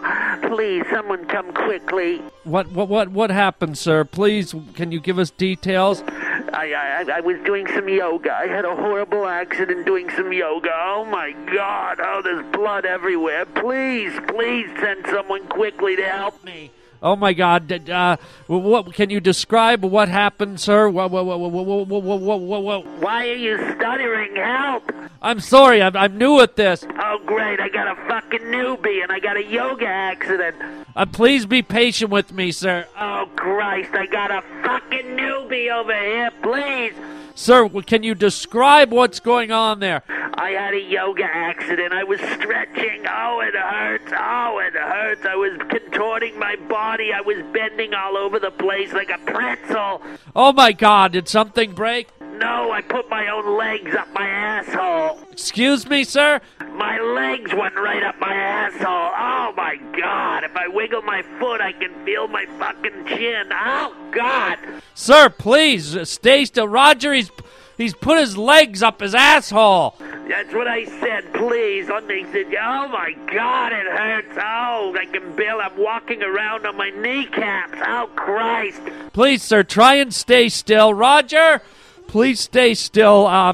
Please, 0.50 0.84
someone 0.92 1.26
come 1.28 1.54
quickly. 1.54 2.18
What 2.44 2.70
what 2.74 2.90
what 2.90 3.08
what 3.10 3.32
happened, 3.32 3.78
sir? 3.78 4.04
Please, 4.04 4.54
can 4.74 4.92
you 4.92 5.00
give 5.00 5.20
us 5.20 5.30
details? 5.30 6.04
I, 6.52 6.74
I 6.74 7.18
I 7.18 7.20
was 7.22 7.38
doing 7.46 7.66
some 7.68 7.88
yoga. 7.88 8.34
I 8.34 8.48
had 8.48 8.66
a 8.66 8.76
horrible 8.76 9.26
accident 9.26 9.86
doing 9.86 10.10
some 10.10 10.34
yoga. 10.34 10.72
Oh 10.74 11.06
my 11.06 11.32
God! 11.32 12.00
Oh, 12.04 12.22
there's 12.22 12.46
blood 12.52 12.86
everywhere. 12.86 13.46
Please, 13.46 14.12
please 14.28 14.68
send 14.82 15.06
someone 15.08 15.48
quickly 15.48 15.96
to 15.96 16.04
help 16.04 16.44
me. 16.44 16.72
Oh 17.04 17.18
my 17.18 17.34
God! 17.34 17.90
Uh, 17.90 18.16
what 18.48 18.94
can 18.94 19.10
you 19.10 19.20
describe 19.20 19.84
what 19.84 20.08
happened, 20.08 20.62
sir? 20.62 20.88
Whoa, 20.88 21.10
whoa, 21.10 21.22
whoa, 21.22 21.36
whoa, 21.36 21.50
whoa, 21.50 21.84
whoa, 21.84 22.38
whoa, 22.38 22.60
whoa! 22.60 22.82
Why 23.02 23.28
are 23.28 23.36
you 23.36 23.58
stuttering? 23.76 24.38
Help! 24.38 24.90
I'm 25.22 25.42
sorry. 25.42 25.82
I'm, 25.82 25.98
I'm 25.98 26.18
new 26.18 26.40
at 26.40 26.56
this. 26.56 26.86
Oh 26.98 27.20
great! 27.26 27.60
I 27.60 27.68
got 27.68 27.90
a 27.92 28.08
fucking 28.08 28.40
newbie, 28.44 29.04
and 29.04 29.12
I 29.12 29.20
got 29.20 29.36
a 29.36 29.44
yoga 29.44 29.86
accident. 29.86 30.56
Uh, 30.96 31.06
please 31.06 31.46
be 31.46 31.62
patient 31.62 32.10
with 32.10 32.32
me, 32.32 32.54
sir. 32.54 32.88
Oh 32.98 33.28
Christ! 33.36 33.94
I 33.94 34.06
got 34.06 34.32
a 34.32 34.42
fucking 34.64 35.18
newbie 35.18 35.70
over 35.74 35.94
here. 35.94 36.32
Please. 36.42 36.94
Sir, 37.36 37.68
can 37.86 38.04
you 38.04 38.16
describe 38.16 38.92
what's 38.92 39.20
going 39.20 39.52
on 39.52 39.80
there? 39.80 40.04
I 40.36 40.52
had 40.52 40.74
a 40.74 40.82
yoga 40.82 41.24
accident. 41.24 41.94
I 41.94 42.04
was 42.04 42.20
stretching. 42.20 43.06
Oh, 43.10 43.42
it 43.42 43.56
hurts. 43.56 44.12
Oh, 44.16 44.60
it 44.60 44.74
hurts. 44.74 45.26
I 45.26 45.36
was 45.36 45.58
contorting 45.70 46.38
my 46.38 46.56
body. 46.68 47.12
I 47.14 47.22
was 47.22 47.38
bending 47.54 47.94
all 47.94 48.18
over 48.18 48.40
the 48.40 48.52
place 48.52 48.94
like 48.94 49.10
a 49.10 49.18
pretzel. 49.32 50.02
Oh 50.36 50.54
my 50.54 50.72
God! 50.72 51.14
Did 51.14 51.28
something 51.28 51.74
break? 51.74 52.08
No, 52.40 52.72
I 52.72 52.82
put 52.82 53.10
my 53.10 53.28
own 53.28 53.58
legs 53.58 53.94
up 53.96 54.12
my 54.14 54.28
asshole. 54.28 55.20
Excuse 55.32 55.88
me, 55.88 56.04
sir. 56.04 56.42
My 56.74 57.00
legs 57.00 57.54
went 57.54 57.76
right 57.76 58.04
up 58.04 58.20
my 58.20 58.34
asshole. 58.34 59.12
Oh 59.16 59.54
my 59.56 59.78
God! 60.00 60.44
If 60.44 60.56
I 60.56 60.68
wiggle 60.68 61.04
my 61.04 61.22
foot, 61.40 61.62
I 61.62 61.72
can 61.74 61.94
feel 62.06 62.28
my 62.28 62.46
fucking 62.58 63.06
chin. 63.06 63.48
Oh 63.52 63.96
God! 64.12 64.58
Sir, 64.96 65.30
please 65.30 65.98
stay 66.10 66.46
still. 66.46 66.68
Roger, 66.68 67.14
he's 67.14 67.30
he's 67.78 67.94
put 67.94 68.20
his 68.20 68.38
legs 68.38 68.82
up 68.82 69.02
his 69.02 69.14
asshole. 69.14 69.96
That's 70.28 70.54
what 70.54 70.68
I 70.68 70.86
said. 70.86 71.34
Please. 71.34 71.90
And 71.90 72.10
they 72.10 72.24
said, 72.32 72.48
"Oh 72.56 72.88
my 72.88 73.14
God, 73.32 73.74
it 73.74 73.88
hurts. 73.88 74.38
Oh, 74.38 74.96
I 75.00 75.06
can 75.06 75.36
barely. 75.36 75.62
I'm 75.64 75.78
walking 75.78 76.24
around 76.24 76.66
on 76.66 76.76
my 76.78 76.90
kneecaps. 76.90 77.78
Oh 77.86 78.10
Christ!" 78.16 78.82
Please, 79.14 79.44
sir, 79.44 79.64
try 79.64 79.96
and 79.96 80.14
stay 80.14 80.50
still. 80.50 80.94
Roger, 80.94 81.62
please 82.08 82.40
stay 82.40 82.74
still. 82.74 83.26
Uh, 83.28 83.54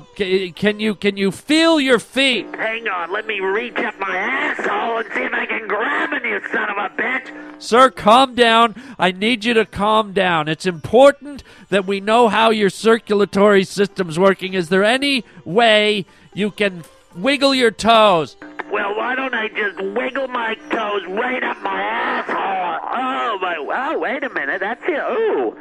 can 0.56 0.80
you 0.80 0.96
can 0.96 1.18
you 1.18 1.32
feel 1.32 1.80
your 1.80 2.00
feet? 2.00 2.46
Hang 2.56 2.88
on. 2.88 3.12
Let 3.12 3.26
me 3.26 3.40
reach 3.40 3.78
up 3.78 3.98
my 4.00 4.16
asshole 4.16 5.00
and 5.00 5.08
see 5.14 5.22
if 5.22 5.34
I 5.34 5.46
can 5.46 5.68
grab 5.68 6.14
it, 6.14 6.26
you 6.26 6.42
son 6.52 6.70
of 6.70 6.78
a 6.78 6.90
bitch. 6.96 7.62
Sir, 7.62 7.90
calm 7.90 8.36
down. 8.36 8.76
I 8.98 9.12
need 9.12 9.46
you 9.46 9.54
to 9.56 9.66
calm 9.66 10.14
down. 10.14 10.48
It's 10.48 10.66
important 10.66 11.44
that 11.70 11.86
we 11.86 12.00
know 12.00 12.28
how 12.30 12.50
your 12.50 12.70
circulatory 12.70 13.64
system's 13.64 14.18
working. 14.18 14.54
Is 14.54 14.70
there 14.70 14.84
any 14.84 15.24
way 15.46 16.06
you 16.34 16.52
can 16.52 16.84
wiggle 17.16 17.54
your 17.54 17.72
toes? 17.72 18.38
Well, 18.72 18.96
why 18.96 19.16
don't 19.16 19.34
I 19.34 19.48
just 19.50 19.82
wiggle 19.82 20.28
my 20.28 20.56
toes 20.70 21.06
right 21.08 21.44
up 21.44 21.62
my 21.64 21.82
asshole? 21.82 22.80
Oh 22.92 23.40
my! 23.42 23.56
Oh, 23.58 23.98
wait 24.00 24.24
a 24.24 24.30
minute. 24.30 24.60
That's 24.60 24.84
it. 24.88 25.00
Ooh, 25.12 25.56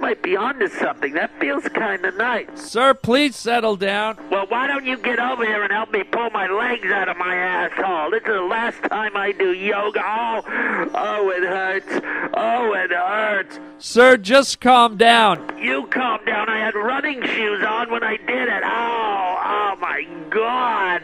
might 0.00 0.22
be 0.22 0.36
onto 0.36 0.68
something. 0.68 1.12
That 1.14 1.30
feels 1.38 1.64
kind 1.68 2.04
of 2.04 2.16
nice. 2.16 2.48
Sir, 2.54 2.94
please 2.94 3.36
settle 3.36 3.76
down. 3.76 4.18
Well, 4.30 4.46
why 4.48 4.66
don't 4.66 4.86
you 4.86 4.96
get 4.96 5.18
over 5.18 5.44
here 5.44 5.62
and 5.62 5.72
help 5.72 5.92
me 5.92 6.02
pull 6.02 6.30
my 6.30 6.48
legs 6.48 6.86
out 6.86 7.08
of 7.08 7.16
my 7.16 7.34
asshole? 7.34 8.10
This 8.10 8.22
is 8.22 8.26
the 8.26 8.40
last 8.42 8.82
time 8.84 9.16
I 9.16 9.32
do 9.32 9.52
yoga. 9.52 10.02
Oh, 10.04 10.90
oh, 10.94 11.30
it 11.30 11.42
hurts. 11.42 12.06
Oh, 12.34 12.72
it 12.72 12.90
hurts. 12.90 13.58
Sir, 13.78 14.16
just 14.16 14.60
calm 14.60 14.96
down. 14.96 15.58
You 15.58 15.86
calm 15.86 16.24
down. 16.24 16.48
I 16.48 16.58
had 16.58 16.74
running 16.74 17.22
shoes 17.22 17.62
on 17.64 17.90
when 17.90 18.02
I 18.02 18.16
did 18.16 18.48
it. 18.48 18.62
Oh, 18.64 19.38
oh 19.42 19.76
my 19.80 20.06
God. 20.30 21.02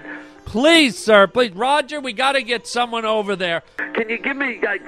Please, 0.56 0.96
sir, 0.96 1.26
please. 1.26 1.52
Roger, 1.52 2.00
we 2.00 2.14
got 2.14 2.32
to 2.32 2.42
get 2.42 2.66
someone 2.66 3.04
over 3.04 3.36
there. 3.36 3.62
Can 3.92 4.08
you 4.08 4.16
give 4.16 4.38
me? 4.38 4.58
Uh, 4.66 4.78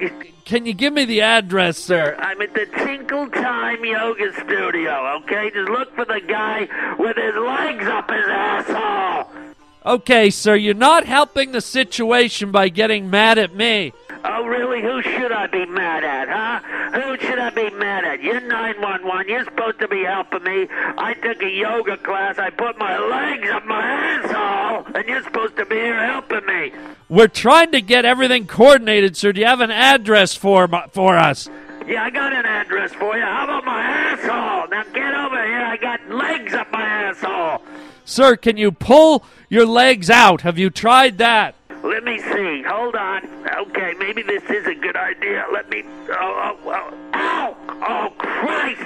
Can 0.46 0.64
you 0.64 0.72
give 0.72 0.94
me 0.94 1.04
the 1.04 1.20
address, 1.20 1.76
sir? 1.76 2.16
I'm 2.18 2.40
at 2.40 2.54
the 2.54 2.64
Tinkle 2.78 3.28
Time 3.28 3.84
Yoga 3.84 4.32
Studio. 4.32 5.18
Okay, 5.18 5.50
just 5.50 5.68
look 5.68 5.94
for 5.94 6.06
the 6.06 6.22
guy 6.26 6.60
with 6.98 7.18
his 7.18 7.34
legs 7.34 7.84
up 7.84 8.10
his 8.10 8.24
asshole. 8.26 9.47
Okay, 9.86 10.28
sir, 10.30 10.56
you're 10.56 10.74
not 10.74 11.06
helping 11.06 11.52
the 11.52 11.60
situation 11.60 12.50
by 12.50 12.68
getting 12.68 13.08
mad 13.08 13.38
at 13.38 13.54
me. 13.54 13.92
Oh, 14.24 14.44
really? 14.44 14.82
Who 14.82 15.00
should 15.02 15.30
I 15.30 15.46
be 15.46 15.64
mad 15.66 16.02
at, 16.02 16.28
huh? 16.28 17.00
Who 17.00 17.16
should 17.18 17.38
I 17.38 17.50
be 17.50 17.70
mad 17.70 18.04
at? 18.04 18.22
You're 18.22 18.40
911. 18.40 19.28
You're 19.28 19.44
supposed 19.44 19.78
to 19.78 19.88
be 19.88 20.02
helping 20.02 20.42
me. 20.42 20.66
I 20.70 21.14
took 21.14 21.40
a 21.42 21.48
yoga 21.48 21.96
class. 21.98 22.38
I 22.38 22.50
put 22.50 22.76
my 22.78 22.98
legs 22.98 23.48
up 23.50 23.64
my 23.66 23.80
asshole, 23.80 24.94
and 24.94 25.06
you're 25.06 25.22
supposed 25.22 25.56
to 25.56 25.64
be 25.66 25.76
here 25.76 26.04
helping 26.04 26.44
me. 26.46 26.72
We're 27.08 27.28
trying 27.28 27.70
to 27.72 27.80
get 27.80 28.04
everything 28.04 28.46
coordinated, 28.46 29.16
sir. 29.16 29.32
Do 29.32 29.40
you 29.40 29.46
have 29.46 29.60
an 29.60 29.70
address 29.70 30.34
for 30.34 30.68
for 30.90 31.16
us? 31.16 31.48
Yeah, 31.86 32.04
I 32.04 32.10
got 32.10 32.34
an 32.34 32.44
address 32.44 32.92
for 32.92 33.16
you. 33.16 33.22
How 33.22 33.44
about 33.44 33.64
my 33.64 33.80
asshole? 33.80 34.68
Now 34.68 34.82
get 34.92 35.14
over 35.14 35.27
Sir, 38.08 38.36
can 38.36 38.56
you 38.56 38.72
pull 38.72 39.22
your 39.50 39.66
legs 39.66 40.08
out? 40.08 40.40
Have 40.40 40.56
you 40.56 40.70
tried 40.70 41.18
that? 41.18 41.54
Let 41.84 42.04
me 42.04 42.18
see. 42.18 42.62
Hold 42.62 42.94
on. 42.94 43.28
Okay, 43.54 43.92
maybe 43.98 44.22
this 44.22 44.42
is 44.44 44.66
a 44.66 44.74
good 44.74 44.96
idea. 44.96 45.44
Let 45.52 45.68
me. 45.68 45.84
Oh, 46.08 46.56
oh, 46.56 46.58
oh. 46.64 46.94
Ow! 47.12 47.56
Oh, 47.68 48.14
Christ! 48.16 48.80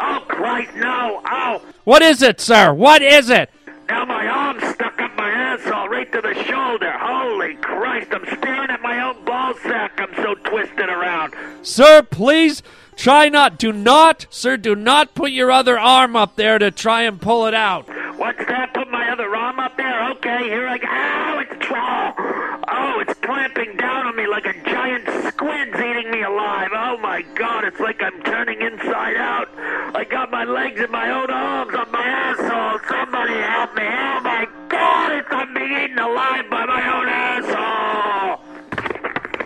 Oh, 0.00 0.24
Christ, 0.26 0.74
no! 0.74 1.22
Ow! 1.24 1.62
What 1.84 2.02
is 2.02 2.22
it, 2.22 2.40
sir? 2.40 2.74
What 2.74 3.02
is 3.02 3.30
it? 3.30 3.50
Now 3.88 4.04
my 4.04 4.26
arm's 4.26 4.64
stuck 4.74 5.00
up 5.00 5.14
my 5.16 5.30
asshole 5.30 5.88
right 5.88 6.10
to 6.10 6.20
the 6.20 6.34
shoulder. 6.42 6.90
Holy 6.90 7.54
Christ, 7.54 8.08
I'm 8.10 8.26
staring 8.38 8.70
at 8.70 8.82
my 8.82 9.00
own 9.00 9.24
ball 9.24 9.54
sack. 9.62 9.92
I'm 9.98 10.12
so 10.16 10.34
twisted 10.34 10.88
around. 10.88 11.34
Sir, 11.62 12.02
please 12.02 12.64
try 12.96 13.28
not. 13.28 13.58
Do 13.58 13.72
not, 13.72 14.26
sir, 14.28 14.56
do 14.56 14.74
not 14.74 15.14
put 15.14 15.30
your 15.30 15.52
other 15.52 15.78
arm 15.78 16.16
up 16.16 16.34
there 16.34 16.58
to 16.58 16.72
try 16.72 17.02
and 17.02 17.20
pull 17.20 17.46
it 17.46 17.54
out. 17.54 17.88
What's 18.16 18.44
that? 18.46 18.72
Put 18.72 18.90
my 18.90 19.10
other 19.10 19.34
arm 19.36 19.60
up 19.60 19.76
there? 19.76 20.10
Okay, 20.12 20.44
here 20.44 20.66
I 20.66 20.78
go. 20.78 20.86
Ow, 20.88 21.38
it's 21.38 21.66
oh, 21.70 22.62
oh, 22.68 23.00
it's 23.00 23.14
clamping 23.20 23.76
down 23.76 24.06
on 24.06 24.16
me 24.16 24.26
like 24.26 24.46
a 24.46 24.54
giant 24.64 25.04
squid's 25.28 25.76
eating 25.76 26.10
me 26.10 26.22
alive. 26.22 26.70
Oh 26.72 26.96
my 26.96 27.22
God, 27.34 27.64
it's 27.64 27.78
like 27.78 28.02
I'm 28.02 28.22
turning 28.22 28.62
inside 28.62 29.16
out. 29.16 29.48
I 29.94 30.04
got 30.04 30.30
my 30.30 30.44
legs 30.44 30.80
and 30.80 30.90
my 30.90 31.10
own 31.10 31.30
arms 31.30 31.74
on 31.74 31.90
my 31.92 32.04
asshole. 32.06 32.80
Somebody 32.88 33.34
help 33.34 33.74
me. 33.74 33.82
Oh 33.84 34.20
my 34.22 34.48
God, 34.68 35.12
it's 35.12 35.28
I'm 35.30 35.52
being 35.52 35.72
eaten 35.72 35.98
alive 35.98 36.48
by 36.50 36.64
my 36.64 36.82
own 36.96 37.08
asshole. 37.08 38.40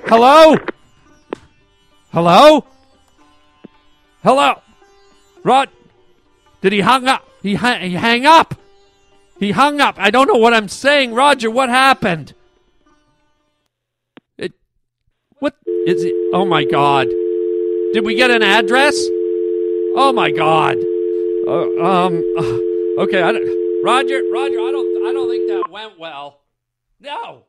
Hello? 0.07 0.57
Hello? 2.13 2.65
Hello? 4.23 4.63
Rod? 5.43 5.69
Did 6.61 6.73
he 6.73 6.81
hung 6.81 7.09
up? 7.09 7.27
He, 7.43 7.55
ha- 7.55 7.79
he 7.79 7.95
hang 7.95 8.27
up? 8.27 8.60
He 9.41 9.53
hung 9.53 9.81
up. 9.81 9.95
I 9.99 10.11
don't 10.11 10.27
know 10.27 10.39
what 10.39 10.53
I'm 10.53 10.69
saying. 10.69 11.15
Roger, 11.15 11.51
what 11.51 11.71
happened? 11.71 12.35
It. 14.37 14.53
What 15.39 15.57
is 15.87 16.05
it? 16.05 16.15
Oh 16.35 16.45
my 16.45 16.65
god. 16.67 17.07
Did 17.95 18.05
we 18.05 18.15
get 18.15 18.31
an 18.31 18.43
address? 18.43 18.95
Oh 19.97 20.13
my 20.15 20.31
god. 20.31 20.77
Uh, 21.49 21.83
um. 21.83 22.23
uh, 22.37 23.03
okay. 23.03 23.23
I 23.23 23.33
don't, 23.33 23.83
Roger. 23.83 24.23
Roger. 24.31 24.61
I 24.61 24.71
don't. 24.73 25.07
I 25.07 25.13
don't 25.15 25.31
think 25.31 25.49
that 25.49 25.71
went 25.71 25.99
well. 25.99 26.43
No. 27.01 27.45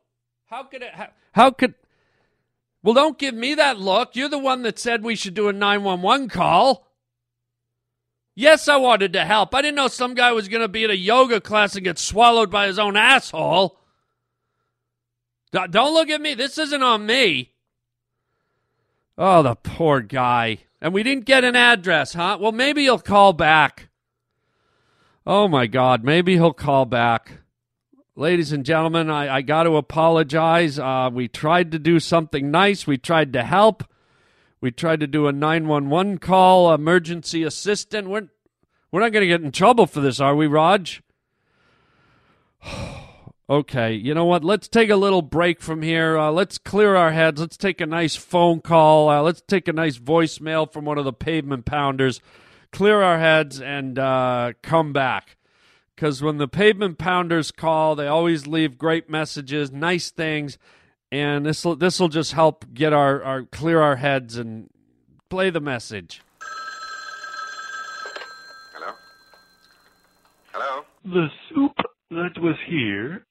How 0.45 0.63
could 0.63 0.83
it? 0.83 0.93
How, 0.93 1.09
how 1.33 1.51
could? 1.51 1.73
Well, 2.83 2.93
don't 2.93 3.19
give 3.19 3.35
me 3.35 3.53
that 3.55 3.77
look. 3.77 4.15
You're 4.15 4.29
the 4.29 4.39
one 4.39 4.63
that 4.63 4.79
said 4.79 5.03
we 5.03 5.15
should 5.15 5.33
do 5.33 5.49
a 5.49 5.53
911 5.53 6.29
call. 6.29 6.87
Yes, 8.35 8.67
I 8.67 8.77
wanted 8.77 9.13
to 9.13 9.25
help. 9.25 9.53
I 9.53 9.61
didn't 9.61 9.75
know 9.75 9.87
some 9.87 10.13
guy 10.13 10.31
was 10.31 10.47
going 10.47 10.61
to 10.61 10.67
be 10.67 10.85
at 10.85 10.89
a 10.89 10.95
yoga 10.95 11.41
class 11.41 11.75
and 11.75 11.83
get 11.83 11.99
swallowed 11.99 12.49
by 12.49 12.67
his 12.67 12.79
own 12.79 12.95
asshole. 12.95 13.77
Don't 15.51 15.93
look 15.93 16.09
at 16.09 16.21
me. 16.21 16.33
This 16.33 16.57
isn't 16.57 16.81
on 16.81 17.05
me. 17.05 17.51
Oh, 19.17 19.43
the 19.43 19.55
poor 19.55 19.99
guy. 19.99 20.59
And 20.79 20.93
we 20.93 21.03
didn't 21.03 21.25
get 21.25 21.43
an 21.43 21.55
address, 21.55 22.13
huh? 22.13 22.37
Well, 22.39 22.53
maybe 22.53 22.83
he'll 22.83 22.99
call 22.99 23.33
back. 23.33 23.89
Oh, 25.27 25.47
my 25.47 25.67
God. 25.67 26.03
Maybe 26.03 26.33
he'll 26.33 26.53
call 26.53 26.85
back. 26.85 27.39
Ladies 28.15 28.51
and 28.51 28.65
gentlemen, 28.65 29.09
I, 29.09 29.35
I 29.35 29.41
got 29.41 29.63
to 29.63 29.75
apologize. 29.75 30.79
Uh, 30.79 31.09
we 31.11 31.27
tried 31.27 31.71
to 31.73 31.79
do 31.79 31.99
something 31.99 32.49
nice. 32.49 32.87
We 32.87 32.97
tried 32.97 33.33
to 33.33 33.43
help. 33.43 33.83
We 34.61 34.69
tried 34.69 34.99
to 34.99 35.07
do 35.07 35.25
a 35.25 35.31
911 35.31 36.19
call, 36.19 36.71
emergency 36.71 37.41
assistant. 37.41 38.07
We're, 38.07 38.29
we're 38.91 39.01
not 39.01 39.11
going 39.11 39.23
to 39.23 39.27
get 39.27 39.41
in 39.41 39.51
trouble 39.51 39.87
for 39.87 40.01
this, 40.01 40.19
are 40.19 40.35
we, 40.35 40.45
Raj? 40.45 41.01
okay, 43.49 43.93
you 43.93 44.13
know 44.13 44.25
what? 44.25 44.43
Let's 44.43 44.67
take 44.67 44.91
a 44.91 44.95
little 44.95 45.23
break 45.23 45.61
from 45.61 45.81
here. 45.81 46.15
Uh, 46.15 46.29
let's 46.29 46.59
clear 46.59 46.95
our 46.95 47.11
heads. 47.11 47.41
Let's 47.41 47.57
take 47.57 47.81
a 47.81 47.87
nice 47.87 48.15
phone 48.15 48.61
call. 48.61 49.09
Uh, 49.09 49.23
let's 49.23 49.41
take 49.41 49.67
a 49.67 49.73
nice 49.73 49.97
voicemail 49.97 50.71
from 50.71 50.85
one 50.85 50.99
of 50.99 51.05
the 51.05 51.13
pavement 51.13 51.65
pounders. 51.65 52.21
clear 52.71 53.01
our 53.01 53.17
heads 53.17 53.59
and 53.59 53.97
uh, 53.97 54.53
come 54.61 54.93
back. 54.93 55.37
Because 55.95 56.21
when 56.21 56.37
the 56.37 56.47
pavement 56.47 56.99
pounders 56.99 57.51
call, 57.51 57.95
they 57.95 58.07
always 58.07 58.45
leave 58.45 58.77
great 58.77 59.09
messages, 59.09 59.71
nice 59.71 60.11
things, 60.11 60.59
and 61.11 61.45
this 61.45 61.65
will 61.65 61.75
this 61.75 61.99
will 61.99 62.07
just 62.07 62.31
help 62.31 62.65
get 62.73 62.93
our, 62.93 63.21
our 63.23 63.43
clear 63.43 63.81
our 63.81 63.97
heads 63.97 64.37
and 64.37 64.69
play 65.29 65.49
the 65.49 65.59
message. 65.59 66.21
Hello? 68.73 68.93
Hello? 70.53 70.83
The 71.03 71.27
soup 71.49 71.75
that 72.11 72.37
was 72.37 72.55
here 72.67 73.25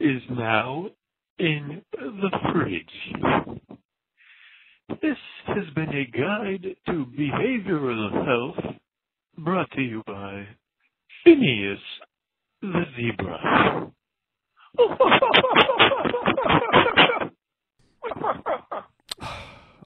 is 0.00 0.22
now 0.30 0.88
in 1.38 1.82
the 1.92 2.30
fridge. 2.52 3.60
This 5.00 5.18
has 5.46 5.64
been 5.74 5.94
a 5.94 6.04
guide 6.04 6.76
to 6.86 7.06
behavioral 7.06 8.12
health 8.26 8.74
brought 9.38 9.70
to 9.72 9.80
you 9.80 10.02
by 10.06 10.46
Phineas 11.24 11.78
the 12.60 12.84
Zebra. 12.96 13.92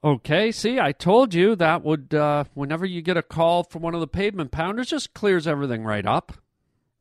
Okay, 0.05 0.53
see, 0.53 0.79
I 0.79 0.93
told 0.93 1.33
you 1.33 1.57
that 1.57 1.83
would, 1.83 2.13
uh, 2.13 2.45
whenever 2.53 2.85
you 2.85 3.01
get 3.01 3.17
a 3.17 3.23
call 3.23 3.65
from 3.65 3.81
one 3.81 3.95
of 3.95 4.01
the 4.01 4.07
pavement 4.07 4.51
pounders, 4.51 4.91
just 4.91 5.15
clears 5.15 5.47
everything 5.47 5.83
right 5.83 6.05
up. 6.05 6.35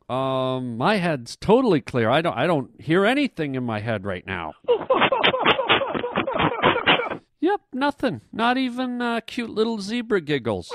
Um, 0.09 0.77
my 0.77 0.95
head's 0.95 1.35
totally 1.35 1.81
clear. 1.81 2.09
I 2.09 2.21
don't, 2.21 2.37
I 2.37 2.47
don't 2.47 2.79
hear 2.79 3.05
anything 3.05 3.55
in 3.55 3.65
my 3.65 3.81
head 3.81 4.05
right 4.05 4.25
now. 4.25 4.53
yep, 7.41 7.59
nothing. 7.73 8.21
Not 8.31 8.57
even 8.57 9.01
uh, 9.01 9.19
cute 9.27 9.49
little 9.49 9.81
zebra 9.81 10.21
giggles. 10.21 10.73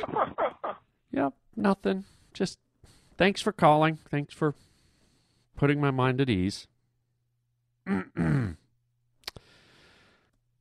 Yep, 1.12 1.33
nothing. 1.57 2.05
Just 2.35 2.59
thanks 3.17 3.41
for 3.41 3.53
calling. 3.53 4.01
Thanks 4.11 4.35
for 4.35 4.55
putting 5.57 5.81
my 5.81 5.91
mind 5.91 6.21
at 6.21 6.29
ease. 6.29 6.67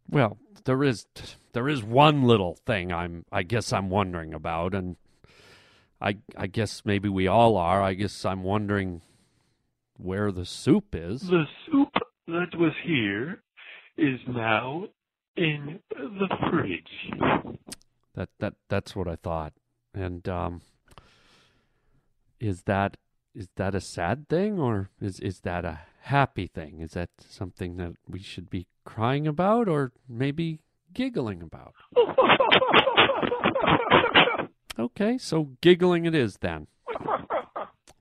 well, 0.10 0.38
there 0.68 0.84
is 0.84 1.06
there 1.54 1.70
is 1.70 1.82
one 1.82 2.24
little 2.24 2.58
thing 2.66 2.92
I'm 2.92 3.26
I 3.32 3.44
guess 3.44 3.74
I'm 3.74 3.90
wondering 3.90 4.34
about 4.34 4.76
and 4.76 4.98
I 6.00 6.18
I 6.36 6.48
guess 6.48 6.84
maybe 6.86 7.10
we 7.10 7.26
all 7.28 7.58
are. 7.58 7.82
I 7.82 7.94
guess 7.94 8.26
I'm 8.26 8.44
wondering 8.44 9.02
where 9.98 10.32
the 10.32 10.46
soup 10.46 10.94
is. 10.94 11.22
The 11.22 11.46
soup 11.66 11.94
that 12.28 12.56
was 12.56 12.74
here 12.84 13.42
is 13.98 14.20
now 14.28 14.88
in 15.38 15.80
the 15.90 16.28
fridge. 16.52 17.14
That 18.14 18.30
that 18.40 18.56
that's 18.68 18.96
what 18.96 19.08
I 19.08 19.16
thought. 19.16 19.54
And 19.94 20.28
um 20.28 20.62
is 22.40 22.64
that 22.64 22.98
is 23.34 23.48
that 23.56 23.74
a 23.74 23.82
sad 23.82 24.28
thing 24.28 24.60
or 24.60 24.90
is 25.00 25.22
is 25.22 25.40
that 25.42 25.64
a 25.64 25.80
happy 26.08 26.48
thing? 26.48 26.80
Is 26.80 26.92
that 26.92 27.10
something 27.20 27.78
that 27.78 27.94
we 28.08 28.20
should 28.20 28.50
be 28.50 28.68
crying 28.86 29.28
about 29.28 29.68
or 29.68 29.92
maybe 30.08 30.60
giggling 30.94 31.42
about? 31.42 31.74
okay, 34.80 35.18
so 35.18 35.50
giggling 35.62 36.06
it 36.06 36.16
is 36.16 36.38
then. 36.38 36.68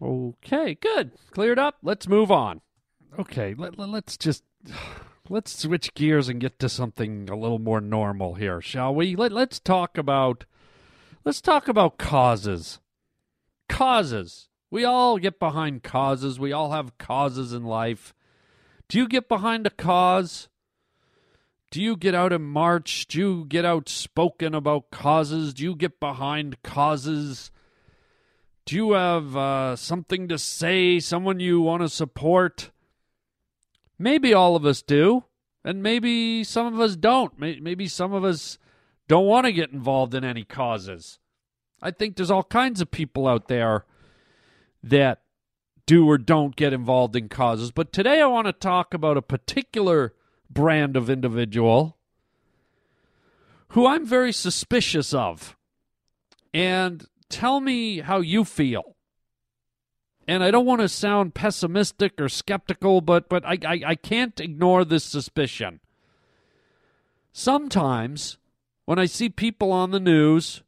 Okay, 0.01 0.75
good. 0.75 1.13
Cleared 1.31 1.59
up. 1.59 1.77
Let's 1.83 2.07
move 2.09 2.31
on. 2.31 2.61
Okay, 3.19 3.55
let, 3.57 3.79
let, 3.79 3.89
let's 3.89 4.17
just 4.17 4.45
let's 5.29 5.59
switch 5.59 5.95
gears 5.95 6.29
and 6.29 6.41
get 6.41 6.59
to 6.59 6.69
something 6.69 7.29
a 7.31 7.37
little 7.37 7.59
more 7.59 7.81
normal 7.81 8.35
here, 8.35 8.61
shall 8.61 8.95
we? 8.95 9.17
Let, 9.17 9.33
let's 9.33 9.59
talk 9.59 9.99
about 9.99 10.45
let's 11.25 11.41
talk 11.41 11.67
about 11.67 11.99
causes. 11.99 12.79
Causes. 13.69 14.49
We 14.71 14.85
all 14.85 15.19
get 15.19 15.39
behind 15.39 15.83
causes. 15.83 16.39
We 16.41 16.53
all 16.53 16.73
have 16.73 16.99
causes 16.99 17.53
in 17.53 17.65
life. 17.65 18.15
Do 18.89 18.99
you 18.99 19.09
get 19.09 19.29
behind 19.29 19.67
a 19.67 19.71
cause? 19.71 20.49
Do 21.71 21.83
you 21.83 21.97
get 21.97 22.15
out 22.15 22.33
and 22.33 22.45
march? 22.45 23.07
Do 23.07 23.19
you 23.19 23.45
get 23.47 23.65
outspoken 23.65 24.55
about 24.55 24.91
causes? 24.91 25.55
Do 25.55 25.65
you 25.65 25.75
get 25.75 26.01
behind 26.01 26.63
causes? 26.63 27.51
Do 28.65 28.77
you 28.77 28.93
have 28.93 29.37
uh, 29.37 29.77
something 29.77 30.29
to 30.29 30.39
say, 30.39 30.99
someone 31.01 31.41
you 31.41 31.61
want 31.61 31.83
to 31.83 31.89
support? 31.89 32.71
Maybe 33.99 34.35
all 34.35 34.57
of 34.57 34.67
us 34.67 34.83
do, 34.83 35.25
and 35.65 35.83
maybe 35.83 36.45
some 36.45 36.73
of 36.73 36.81
us 36.81 36.97
don't. 36.97 37.39
Maybe 37.39 37.89
some 37.89 38.13
of 38.13 38.25
us 38.25 38.59
don't 39.09 39.27
want 39.27 39.47
to 39.47 39.53
get 39.53 39.71
involved 39.71 40.15
in 40.15 40.25
any 40.25 40.45
causes. 40.45 41.19
I 41.81 41.91
think 41.91 42.17
there's 42.17 42.31
all 42.31 42.43
kinds 42.43 42.81
of 42.81 42.91
people 42.91 43.29
out 43.29 43.49
there 43.49 43.85
that 44.89 45.23
do 45.87 46.09
or 46.09 46.19
don't 46.19 46.57
get 46.57 46.73
involved 46.73 47.15
in 47.17 47.29
causes. 47.29 47.71
But 47.71 47.93
today 47.93 48.21
I 48.21 48.27
want 48.27 48.47
to 48.47 48.53
talk 48.53 48.93
about 48.93 49.17
a 49.17 49.23
particular 49.23 50.15
brand 50.51 50.97
of 50.97 51.09
individual 51.09 51.97
who 53.69 53.87
I'm 53.87 54.07
very 54.07 54.33
suspicious 54.33 55.13
of. 55.13 55.57
And 56.53 57.05
tell 57.29 57.61
me 57.61 58.01
how 58.01 58.21
you 58.21 58.45
feel. 58.45 58.97
And 60.29 60.43
I 60.43 60.51
don't 60.51 60.67
want 60.67 60.81
to 60.81 60.89
sound 60.89 61.35
pessimistic 61.35 62.21
or 62.21 62.29
skeptical, 62.29 63.01
but 63.01 63.29
but 63.29 63.45
I, 63.45 63.59
I, 63.65 63.81
I 63.87 63.95
can't 63.95 64.41
ignore 64.41 64.85
this 64.85 65.05
suspicion. 65.05 65.81
Sometimes 67.33 68.39
when 68.87 68.99
I 68.99 69.07
see 69.07 69.29
people 69.29 69.71
on 69.71 69.91
the 69.91 70.01
news, 70.01 70.63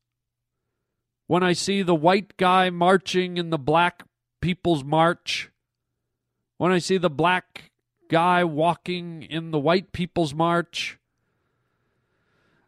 when 1.27 1.43
I 1.43 1.55
see 1.55 1.83
the 1.83 1.95
white 1.95 2.37
guy 2.37 2.71
marching 2.71 3.37
in 3.37 3.51
the 3.51 3.59
black 3.59 4.05
people's 4.40 4.85
march, 4.85 5.51
when 6.57 6.72
I 6.72 6.79
see 6.79 6.98
the 6.98 7.11
black 7.11 7.70
guy 8.09 8.44
walking 8.44 9.22
in 9.22 9.51
the 9.51 9.59
white 9.59 9.92
people's 9.92 10.35
march, 10.35 10.98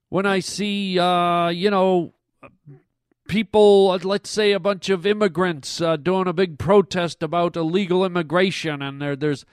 when 0.08 0.26
I 0.26 0.40
see, 0.40 0.98
uh, 0.98 1.48
you 1.48 1.70
know, 1.70 2.14
people, 3.28 3.96
let's 4.02 4.28
say 4.28 4.52
a 4.52 4.60
bunch 4.60 4.90
of 4.90 5.06
immigrants 5.06 5.80
uh, 5.80 5.96
doing 5.96 6.26
a 6.26 6.32
big 6.32 6.58
protest 6.58 7.22
about 7.22 7.56
illegal 7.56 8.04
immigration, 8.04 8.82
and 8.82 9.00
there, 9.00 9.14
there's 9.14 9.44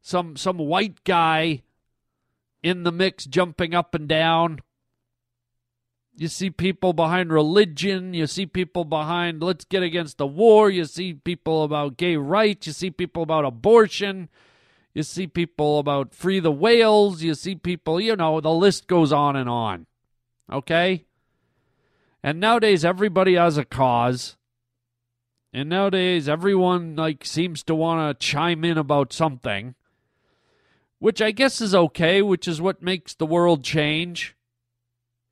some 0.00 0.36
some 0.36 0.56
white 0.58 1.04
guy 1.04 1.62
in 2.62 2.84
the 2.84 2.92
mix 2.92 3.26
jumping 3.26 3.74
up 3.74 3.94
and 3.94 4.08
down. 4.08 4.60
You 6.20 6.26
see 6.26 6.50
people 6.50 6.92
behind 6.92 7.32
religion. 7.32 8.12
You 8.12 8.26
see 8.26 8.44
people 8.44 8.84
behind 8.84 9.40
let's 9.40 9.64
get 9.64 9.84
against 9.84 10.18
the 10.18 10.26
war. 10.26 10.68
You 10.68 10.84
see 10.84 11.14
people 11.14 11.62
about 11.62 11.96
gay 11.96 12.16
rights. 12.16 12.66
You 12.66 12.72
see 12.72 12.90
people 12.90 13.22
about 13.22 13.44
abortion. 13.44 14.28
You 14.94 15.04
see 15.04 15.28
people 15.28 15.78
about 15.78 16.12
free 16.12 16.40
the 16.40 16.50
whales. 16.50 17.22
You 17.22 17.34
see 17.34 17.54
people, 17.54 18.00
you 18.00 18.16
know, 18.16 18.40
the 18.40 18.50
list 18.50 18.88
goes 18.88 19.12
on 19.12 19.36
and 19.36 19.48
on. 19.48 19.86
Okay? 20.52 21.04
And 22.20 22.40
nowadays 22.40 22.84
everybody 22.84 23.34
has 23.34 23.56
a 23.56 23.64
cause. 23.64 24.36
And 25.52 25.68
nowadays 25.68 26.28
everyone 26.28 26.96
like 26.96 27.24
seems 27.24 27.62
to 27.62 27.76
want 27.76 28.18
to 28.18 28.26
chime 28.26 28.64
in 28.64 28.76
about 28.76 29.12
something, 29.12 29.76
which 30.98 31.22
I 31.22 31.30
guess 31.30 31.60
is 31.60 31.76
okay, 31.76 32.22
which 32.22 32.48
is 32.48 32.60
what 32.60 32.82
makes 32.82 33.14
the 33.14 33.24
world 33.24 33.62
change. 33.62 34.34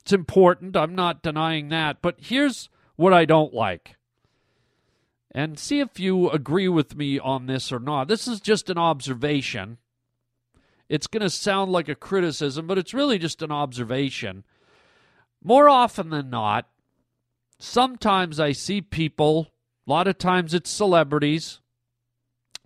It's 0.06 0.12
important. 0.12 0.76
I'm 0.76 0.94
not 0.94 1.20
denying 1.20 1.68
that, 1.70 2.00
but 2.00 2.14
here's 2.20 2.70
what 2.94 3.12
I 3.12 3.24
don't 3.24 3.52
like. 3.52 3.96
And 5.32 5.58
see 5.58 5.80
if 5.80 5.98
you 5.98 6.30
agree 6.30 6.68
with 6.68 6.94
me 6.94 7.18
on 7.18 7.46
this 7.46 7.72
or 7.72 7.80
not. 7.80 8.06
This 8.06 8.28
is 8.28 8.40
just 8.40 8.70
an 8.70 8.78
observation. 8.78 9.78
It's 10.88 11.08
going 11.08 11.24
to 11.24 11.28
sound 11.28 11.72
like 11.72 11.88
a 11.88 11.96
criticism, 11.96 12.68
but 12.68 12.78
it's 12.78 12.94
really 12.94 13.18
just 13.18 13.42
an 13.42 13.50
observation. 13.50 14.44
More 15.42 15.68
often 15.68 16.10
than 16.10 16.30
not, 16.30 16.68
sometimes 17.58 18.38
I 18.38 18.52
see 18.52 18.80
people, 18.80 19.48
a 19.88 19.90
lot 19.90 20.06
of 20.06 20.18
times 20.18 20.54
it's 20.54 20.70
celebrities, 20.70 21.58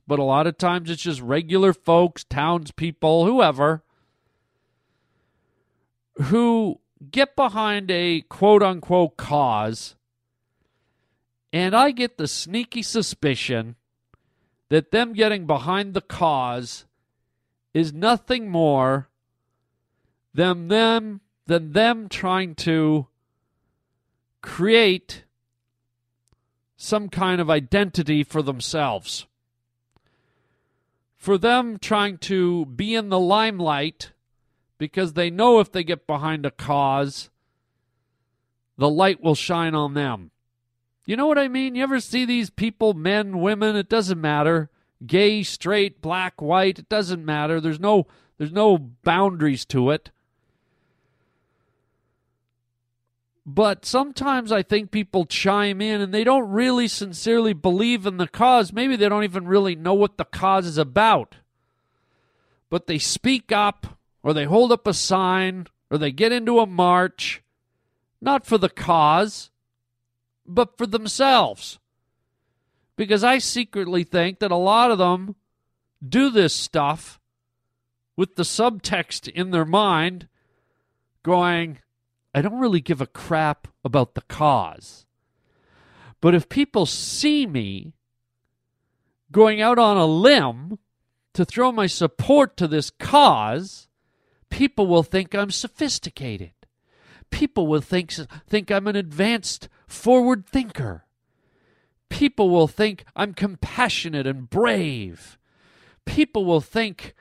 but 0.07 0.18
a 0.18 0.24
lot 0.24 0.46
of 0.46 0.59
times 0.59 0.90
it's 0.90 1.05
just 1.05 1.22
regular 1.22 1.72
folks, 1.72 2.22
townspeople, 2.22 3.24
whoever, 3.24 3.83
who 6.24 6.81
get 7.11 7.37
behind 7.37 7.91
a 7.91 8.23
quote 8.23 8.63
unquote 8.63 9.17
cause, 9.17 9.97
and 11.53 11.75
I 11.75 11.91
get 11.91 12.19
the 12.19 12.29
sneaky 12.29 12.83
suspicion 12.83 13.77
that 14.69 14.91
them 14.91 15.13
getting 15.13 15.47
behind 15.47 15.95
the 15.95 16.01
cause 16.01 16.85
is 17.75 17.93
nothing 17.93 18.51
more 18.51 19.09
than 20.35 20.69
them 20.69 21.21
than 21.47 21.73
them 21.73 22.09
trying 22.09 22.55
to 22.55 23.09
create 24.43 25.25
some 26.77 27.09
kind 27.09 27.41
of 27.41 27.51
identity 27.51 28.23
for 28.23 28.41
themselves. 28.41 29.27
For 31.17 31.37
them 31.37 31.79
trying 31.79 32.19
to 32.19 32.65
be 32.65 32.95
in 32.95 33.09
the 33.11 33.19
limelight 33.19 34.13
because 34.81 35.12
they 35.12 35.29
know 35.29 35.61
if 35.61 35.71
they 35.71 35.85
get 35.85 36.07
behind 36.07 36.47
a 36.47 36.51
cause, 36.51 37.29
the 38.79 38.88
light 38.88 39.23
will 39.23 39.35
shine 39.35 39.75
on 39.75 39.93
them. 39.93 40.31
You 41.05 41.16
know 41.16 41.27
what 41.27 41.38
I 41.38 41.49
mean? 41.49 41.75
You 41.75 41.83
ever 41.83 42.01
see 42.01 42.25
these 42.25 42.49
people, 42.49 42.95
men, 42.95 43.40
women, 43.40 43.77
it 43.77 43.90
doesn't 43.90 44.19
matter. 44.19 44.71
Gay, 45.07 45.43
straight, 45.43 46.01
black, 46.01 46.40
white, 46.40 46.79
it 46.79 46.88
doesn't 46.88 47.23
matter. 47.23 47.61
There's 47.61 47.79
no 47.79 48.07
there's 48.38 48.53
no 48.53 48.79
boundaries 48.79 49.66
to 49.66 49.90
it. 49.90 50.11
But 53.45 53.85
sometimes 53.85 54.51
I 54.51 54.62
think 54.62 54.90
people 54.90 55.27
chime 55.27 55.83
in 55.83 56.01
and 56.01 56.14
they 56.14 56.25
don't 56.25 56.49
really 56.49 56.88
sincerely 56.88 57.53
believe 57.53 58.07
in 58.07 58.16
the 58.16 58.29
cause. 58.29 58.73
Maybe 58.73 58.97
they 58.97 59.11
don't 59.11 59.25
even 59.25 59.47
really 59.47 59.77
know 59.77 59.95
what 59.95 60.16
the 60.16 60.25
cause 60.25 60.64
is 60.64 60.79
about. 60.79 61.37
But 62.71 62.87
they 62.87 62.99
speak 62.99 63.53
up 63.53 63.99
or 64.22 64.33
they 64.33 64.44
hold 64.44 64.72
up 64.72 64.87
a 64.87 64.94
sign 64.94 65.66
or 65.90 65.98
they 65.98 66.12
get 66.12 66.33
into 66.33 66.61
a 66.61 66.66
march, 66.66 67.42
not 68.20 68.46
for 68.46 68.59
the 68.59 68.68
cause, 68.68 69.50
but 70.46 70.76
for 70.76 70.87
themselves. 70.87 71.78
Because 72.96 73.24
I 73.24 73.38
secretly 73.38 74.04
think 74.04 74.40
that 74.40 74.50
a 74.50 74.56
lot 74.56 74.90
of 74.90 74.98
them 74.98 75.37
do 76.06 76.30
this 76.30 76.54
stuff 76.54 77.18
with 78.16 78.37
the 78.37 78.42
subtext 78.42 79.28
in 79.28 79.50
their 79.50 79.64
mind 79.64 80.28
going, 81.22 81.78
I 82.35 82.42
don't 82.42 82.61
really 82.61 82.80
give 82.80 83.00
a 83.00 83.06
crap 83.06 83.68
about 83.85 84.14
the 84.14 84.22
cause. 84.22 85.06
But 86.20 86.35
if 86.35 86.48
people 86.48 86.85
see 86.87 87.46
me 87.46 87.94
going 89.33 89.61
out 89.61 89.78
on 89.78 89.96
a 89.96 90.06
limb 90.06 90.78
to 91.35 91.44
throw 91.44 91.72
my 91.72 91.87
support 91.87 92.56
to 92.59 92.68
this 92.68 92.90
cause, 92.90 93.88
people 94.51 94.87
will 94.87 95.03
think 95.03 95.35
I'm 95.35 95.51
sophisticated. 95.51 96.53
People 97.31 97.67
will 97.67 97.81
think, 97.81 98.13
think 98.47 98.71
I'm 98.71 98.87
an 98.87 98.97
advanced 98.97 99.69
forward 99.87 100.47
thinker. 100.47 101.05
People 102.09 102.51
will 102.51 102.69
think 102.69 103.05
I'm 103.15 103.35
compassionate 103.35 104.27
and 104.27 104.51
brave. 104.51 105.39
People 106.05 106.45
will 106.45 106.61
think 106.61 107.15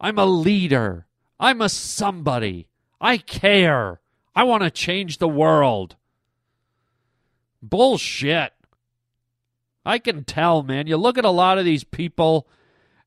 I'm 0.00 0.18
a 0.18 0.26
leader. 0.26 1.06
I'm 1.40 1.60
a 1.60 1.68
somebody. 1.68 2.68
I 3.00 3.16
care. 3.16 4.00
I 4.36 4.44
want 4.44 4.62
to 4.62 4.70
change 4.70 5.18
the 5.18 5.28
world. 5.28 5.96
Bullshit. 7.62 8.52
I 9.86 9.98
can 9.98 10.24
tell, 10.24 10.62
man. 10.62 10.86
You 10.86 10.96
look 10.96 11.18
at 11.18 11.24
a 11.24 11.30
lot 11.30 11.58
of 11.58 11.64
these 11.64 11.84
people, 11.84 12.46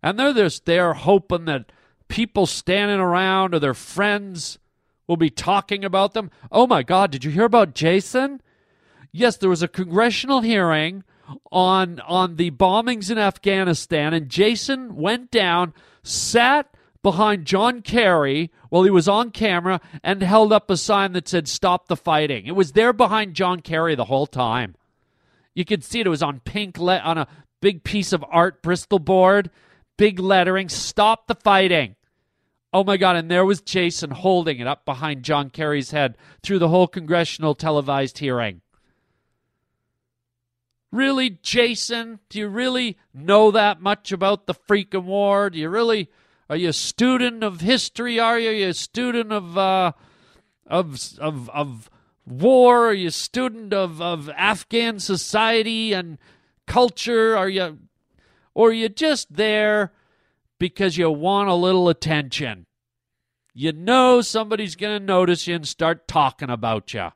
and 0.01 0.17
they're 0.17 0.33
just 0.33 0.65
there 0.65 0.93
hoping 0.93 1.45
that 1.45 1.71
people 2.07 2.45
standing 2.45 2.99
around 2.99 3.53
or 3.53 3.59
their 3.59 3.73
friends 3.73 4.59
will 5.07 5.17
be 5.17 5.29
talking 5.29 5.85
about 5.85 6.13
them. 6.13 6.29
Oh 6.51 6.67
my 6.67 6.83
God, 6.83 7.11
did 7.11 7.23
you 7.23 7.31
hear 7.31 7.45
about 7.45 7.75
Jason? 7.75 8.41
Yes, 9.11 9.37
there 9.37 9.49
was 9.49 9.63
a 9.63 9.67
congressional 9.67 10.41
hearing 10.41 11.03
on 11.51 11.99
on 12.01 12.35
the 12.35 12.51
bombings 12.51 13.09
in 13.11 13.17
Afghanistan, 13.17 14.13
and 14.13 14.29
Jason 14.29 14.95
went 14.95 15.31
down, 15.31 15.73
sat 16.03 16.69
behind 17.03 17.45
John 17.45 17.81
Kerry 17.81 18.51
while 18.69 18.83
he 18.83 18.89
was 18.89 19.07
on 19.07 19.31
camera, 19.31 19.79
and 20.03 20.21
held 20.21 20.51
up 20.51 20.69
a 20.69 20.77
sign 20.77 21.13
that 21.13 21.27
said 21.27 21.47
"Stop 21.47 21.87
the 21.87 21.95
fighting." 21.95 22.45
It 22.45 22.55
was 22.55 22.73
there 22.73 22.93
behind 22.93 23.33
John 23.33 23.61
Kerry 23.61 23.95
the 23.95 24.05
whole 24.05 24.27
time. 24.27 24.75
You 25.53 25.65
could 25.65 25.83
see 25.83 26.01
it. 26.01 26.07
It 26.07 26.11
was 26.11 26.23
on 26.23 26.41
pink 26.41 26.77
le- 26.77 26.99
on 26.99 27.17
a 27.17 27.27
big 27.61 27.83
piece 27.83 28.13
of 28.13 28.23
art 28.29 28.61
Bristol 28.61 28.99
board, 28.99 29.49
big 29.97 30.19
lettering. 30.19 30.69
Stop 30.69 31.27
the 31.27 31.35
fighting. 31.35 31.95
Oh 32.73 32.83
my 32.83 32.97
God. 32.97 33.15
And 33.15 33.29
there 33.29 33.45
was 33.45 33.61
Jason 33.61 34.11
holding 34.11 34.59
it 34.59 34.67
up 34.67 34.85
behind 34.85 35.23
John 35.23 35.49
Kerry's 35.49 35.91
head 35.91 36.17
through 36.43 36.59
the 36.59 36.69
whole 36.69 36.87
congressional 36.87 37.55
televised 37.55 38.19
hearing. 38.19 38.61
Really, 40.91 41.29
Jason? 41.29 42.19
Do 42.29 42.39
you 42.39 42.47
really 42.47 42.97
know 43.13 43.51
that 43.51 43.81
much 43.81 44.11
about 44.11 44.47
the 44.47 44.53
freaking 44.53 45.03
war? 45.03 45.49
Do 45.49 45.59
you 45.59 45.69
really. 45.69 46.09
Are 46.49 46.55
you 46.55 46.69
a 46.69 46.73
student 46.73 47.43
of 47.43 47.59
history? 47.59 48.19
Are 48.19 48.39
you, 48.39 48.49
are 48.49 48.53
you 48.53 48.69
a 48.69 48.73
student 48.73 49.33
of. 49.33 49.57
Uh, 49.57 49.91
of, 50.65 51.17
of, 51.19 51.49
of 51.49 51.89
war? 52.25 52.89
Are 52.89 52.93
you 52.93 53.07
a 53.07 53.11
student 53.11 53.73
of, 53.73 54.01
of 54.01 54.29
Afghan 54.29 54.99
society 54.99 55.93
and 55.93 56.17
culture? 56.65 57.37
Are 57.37 57.49
you. 57.49 57.79
Or 58.57 58.73
you're 58.73 58.89
just 58.89 59.35
there 59.35 59.93
because 60.57 60.97
you 60.97 61.11
want 61.11 61.47
a 61.47 61.53
little 61.53 61.89
attention. 61.89 62.65
You 63.53 63.71
know 63.71 64.21
somebody's 64.21 64.75
going 64.75 64.99
to 64.99 65.05
notice 65.05 65.45
you 65.45 65.53
and 65.53 65.67
start 65.67 66.07
talking 66.07 66.49
about 66.49 66.91
you. 66.91 67.09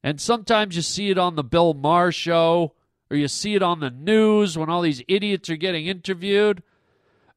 And 0.00 0.20
sometimes 0.20 0.76
you 0.76 0.82
see 0.82 1.10
it 1.10 1.18
on 1.18 1.34
the 1.34 1.42
Bill 1.42 1.74
Maher 1.74 2.12
show 2.12 2.74
or 3.10 3.16
you 3.16 3.26
see 3.26 3.56
it 3.56 3.64
on 3.64 3.80
the 3.80 3.90
news 3.90 4.56
when 4.56 4.70
all 4.70 4.82
these 4.82 5.02
idiots 5.08 5.50
are 5.50 5.56
getting 5.56 5.88
interviewed. 5.88 6.62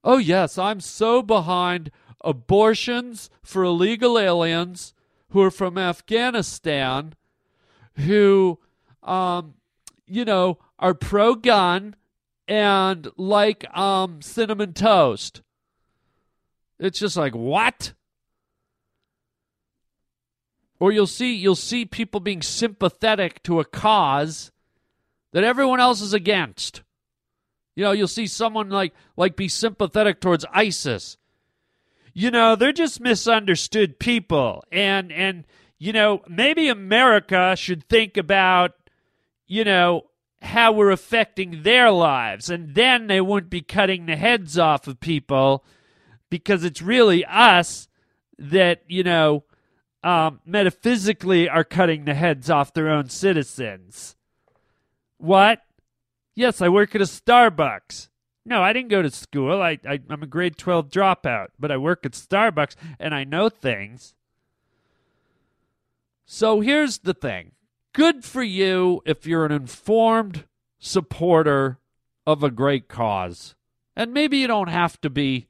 Oh, 0.03 0.17
yes, 0.17 0.59
I'm 0.59 0.79
so 0.79 1.23
behind 1.23 1.89
abortions 2.23 3.31
for 3.41 3.63
illegal 3.63 4.19
aliens 4.19 4.93
who 5.29 5.41
are 5.41 5.49
from 5.49 5.79
Afghanistan 5.79 7.15
who, 7.95 8.59
um, 9.01 9.55
you 10.05 10.23
know, 10.23 10.59
are 10.77 10.93
pro 10.93 11.33
gun 11.33 11.95
and 12.47 13.07
like 13.17 13.65
um, 13.75 14.21
cinnamon 14.21 14.73
toast. 14.73 15.41
It's 16.79 16.99
just 16.99 17.15
like 17.17 17.33
what? 17.33 17.93
Or 20.79 20.91
you'll 20.91 21.07
see 21.07 21.33
you'll 21.33 21.55
see 21.55 21.85
people 21.85 22.19
being 22.19 22.41
sympathetic 22.41 23.41
to 23.43 23.59
a 23.59 23.65
cause 23.65 24.51
that 25.31 25.43
everyone 25.43 25.79
else 25.79 26.01
is 26.01 26.13
against. 26.13 26.81
You 27.75 27.85
know, 27.85 27.91
you'll 27.91 28.07
see 28.07 28.27
someone 28.27 28.69
like 28.69 28.93
like 29.15 29.35
be 29.35 29.47
sympathetic 29.47 30.19
towards 30.19 30.45
ISIS. 30.53 31.17
You 32.13 32.29
know, 32.29 32.55
they're 32.55 32.73
just 32.73 32.99
misunderstood 32.99 33.99
people 33.99 34.63
and 34.71 35.11
and 35.11 35.45
you 35.79 35.93
know, 35.93 36.21
maybe 36.27 36.69
America 36.69 37.55
should 37.55 37.87
think 37.87 38.17
about 38.17 38.73
you 39.47 39.63
know, 39.63 40.05
how 40.43 40.71
we're 40.71 40.91
affecting 40.91 41.63
their 41.63 41.89
lives. 41.91 42.49
And 42.49 42.75
then 42.75 43.07
they 43.07 43.21
wouldn't 43.21 43.49
be 43.49 43.61
cutting 43.61 44.05
the 44.05 44.15
heads 44.15 44.57
off 44.57 44.87
of 44.87 44.99
people 44.99 45.63
because 46.29 46.63
it's 46.63 46.81
really 46.81 47.23
us 47.25 47.87
that, 48.37 48.83
you 48.87 49.03
know, 49.03 49.43
um, 50.03 50.41
metaphysically 50.45 51.47
are 51.47 51.63
cutting 51.63 52.05
the 52.05 52.13
heads 52.13 52.49
off 52.49 52.73
their 52.73 52.89
own 52.89 53.09
citizens. 53.09 54.15
What? 55.17 55.61
Yes, 56.35 56.61
I 56.61 56.69
work 56.69 56.93
at 56.93 57.01
a 57.01 57.05
Starbucks. 57.05 58.09
No, 58.45 58.61
I 58.61 58.73
didn't 58.73 58.89
go 58.89 59.01
to 59.01 59.09
school. 59.09 59.61
I, 59.61 59.79
I, 59.87 59.99
I'm 60.09 60.23
a 60.23 60.27
grade 60.27 60.57
12 60.57 60.89
dropout, 60.89 61.49
but 61.57 61.71
I 61.71 61.77
work 61.77 62.05
at 62.05 62.11
Starbucks 62.11 62.75
and 62.99 63.15
I 63.15 63.23
know 63.23 63.47
things. 63.47 64.15
So 66.25 66.59
here's 66.59 66.99
the 66.99 67.13
thing 67.13 67.51
good 67.93 68.25
for 68.25 68.43
you 68.43 69.01
if 69.05 69.25
you're 69.25 69.45
an 69.45 69.51
informed 69.51 70.45
supporter 70.79 71.79
of 72.27 72.43
a 72.43 72.51
great 72.51 72.87
cause. 72.87 73.55
And 73.95 74.13
maybe 74.13 74.37
you 74.37 74.47
don't 74.47 74.69
have 74.69 74.99
to 75.01 75.09
be 75.09 75.47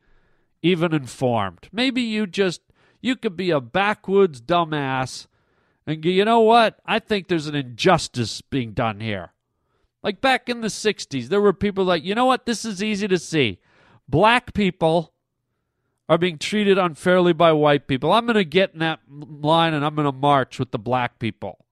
even 0.61 0.93
informed. 0.93 1.69
Maybe 1.71 2.01
you 2.01 2.27
just 2.27 2.61
you 3.01 3.15
could 3.15 3.35
be 3.35 3.49
a 3.49 3.59
backwoods 3.59 4.41
dumbass 4.41 5.27
and 5.85 6.03
you 6.05 6.25
know 6.25 6.39
what? 6.41 6.79
I 6.85 6.99
think 6.99 7.27
there's 7.27 7.47
an 7.47 7.55
injustice 7.55 8.41
being 8.41 8.71
done 8.71 8.99
here. 8.99 9.33
Like 10.01 10.21
back 10.21 10.49
in 10.49 10.61
the 10.61 10.67
60s, 10.67 11.27
there 11.27 11.41
were 11.41 11.53
people 11.53 11.85
like, 11.85 12.03
you 12.03 12.15
know 12.15 12.25
what? 12.25 12.45
This 12.45 12.65
is 12.65 12.83
easy 12.83 13.07
to 13.07 13.17
see. 13.17 13.59
Black 14.07 14.53
people 14.53 15.13
are 16.09 16.17
being 16.17 16.37
treated 16.37 16.77
unfairly 16.77 17.33
by 17.33 17.51
white 17.53 17.87
people. 17.87 18.11
I'm 18.11 18.25
going 18.25 18.35
to 18.35 18.43
get 18.43 18.73
in 18.73 18.79
that 18.79 18.99
line 19.09 19.73
and 19.73 19.85
I'm 19.85 19.95
going 19.95 20.05
to 20.05 20.11
march 20.11 20.59
with 20.59 20.71
the 20.71 20.79
black 20.79 21.19
people. 21.19 21.62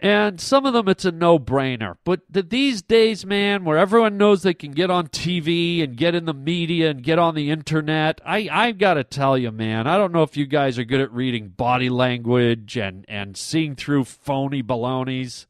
And 0.00 0.40
some 0.40 0.64
of 0.64 0.74
them, 0.74 0.88
it's 0.88 1.04
a 1.04 1.10
no 1.10 1.40
brainer. 1.40 1.96
But 2.04 2.20
these 2.30 2.82
days, 2.82 3.26
man, 3.26 3.64
where 3.64 3.76
everyone 3.76 4.16
knows 4.16 4.42
they 4.42 4.54
can 4.54 4.70
get 4.70 4.90
on 4.90 5.08
TV 5.08 5.82
and 5.82 5.96
get 5.96 6.14
in 6.14 6.24
the 6.24 6.34
media 6.34 6.90
and 6.90 7.02
get 7.02 7.18
on 7.18 7.34
the 7.34 7.50
internet, 7.50 8.20
I, 8.24 8.48
I've 8.50 8.78
got 8.78 8.94
to 8.94 9.02
tell 9.02 9.36
you, 9.36 9.50
man, 9.50 9.88
I 9.88 9.96
don't 9.96 10.12
know 10.12 10.22
if 10.22 10.36
you 10.36 10.46
guys 10.46 10.78
are 10.78 10.84
good 10.84 11.00
at 11.00 11.12
reading 11.12 11.48
body 11.48 11.90
language 11.90 12.76
and, 12.76 13.04
and 13.08 13.36
seeing 13.36 13.74
through 13.74 14.04
phony 14.04 14.62
balonies. 14.62 15.48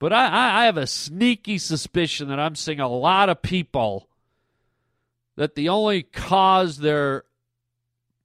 But 0.00 0.12
I, 0.12 0.62
I 0.62 0.64
have 0.64 0.76
a 0.76 0.86
sneaky 0.88 1.58
suspicion 1.58 2.28
that 2.28 2.40
I'm 2.40 2.56
seeing 2.56 2.80
a 2.80 2.88
lot 2.88 3.28
of 3.28 3.40
people 3.40 4.08
that 5.36 5.54
the 5.54 5.68
only 5.68 6.02
cause 6.02 6.78
they're 6.78 7.22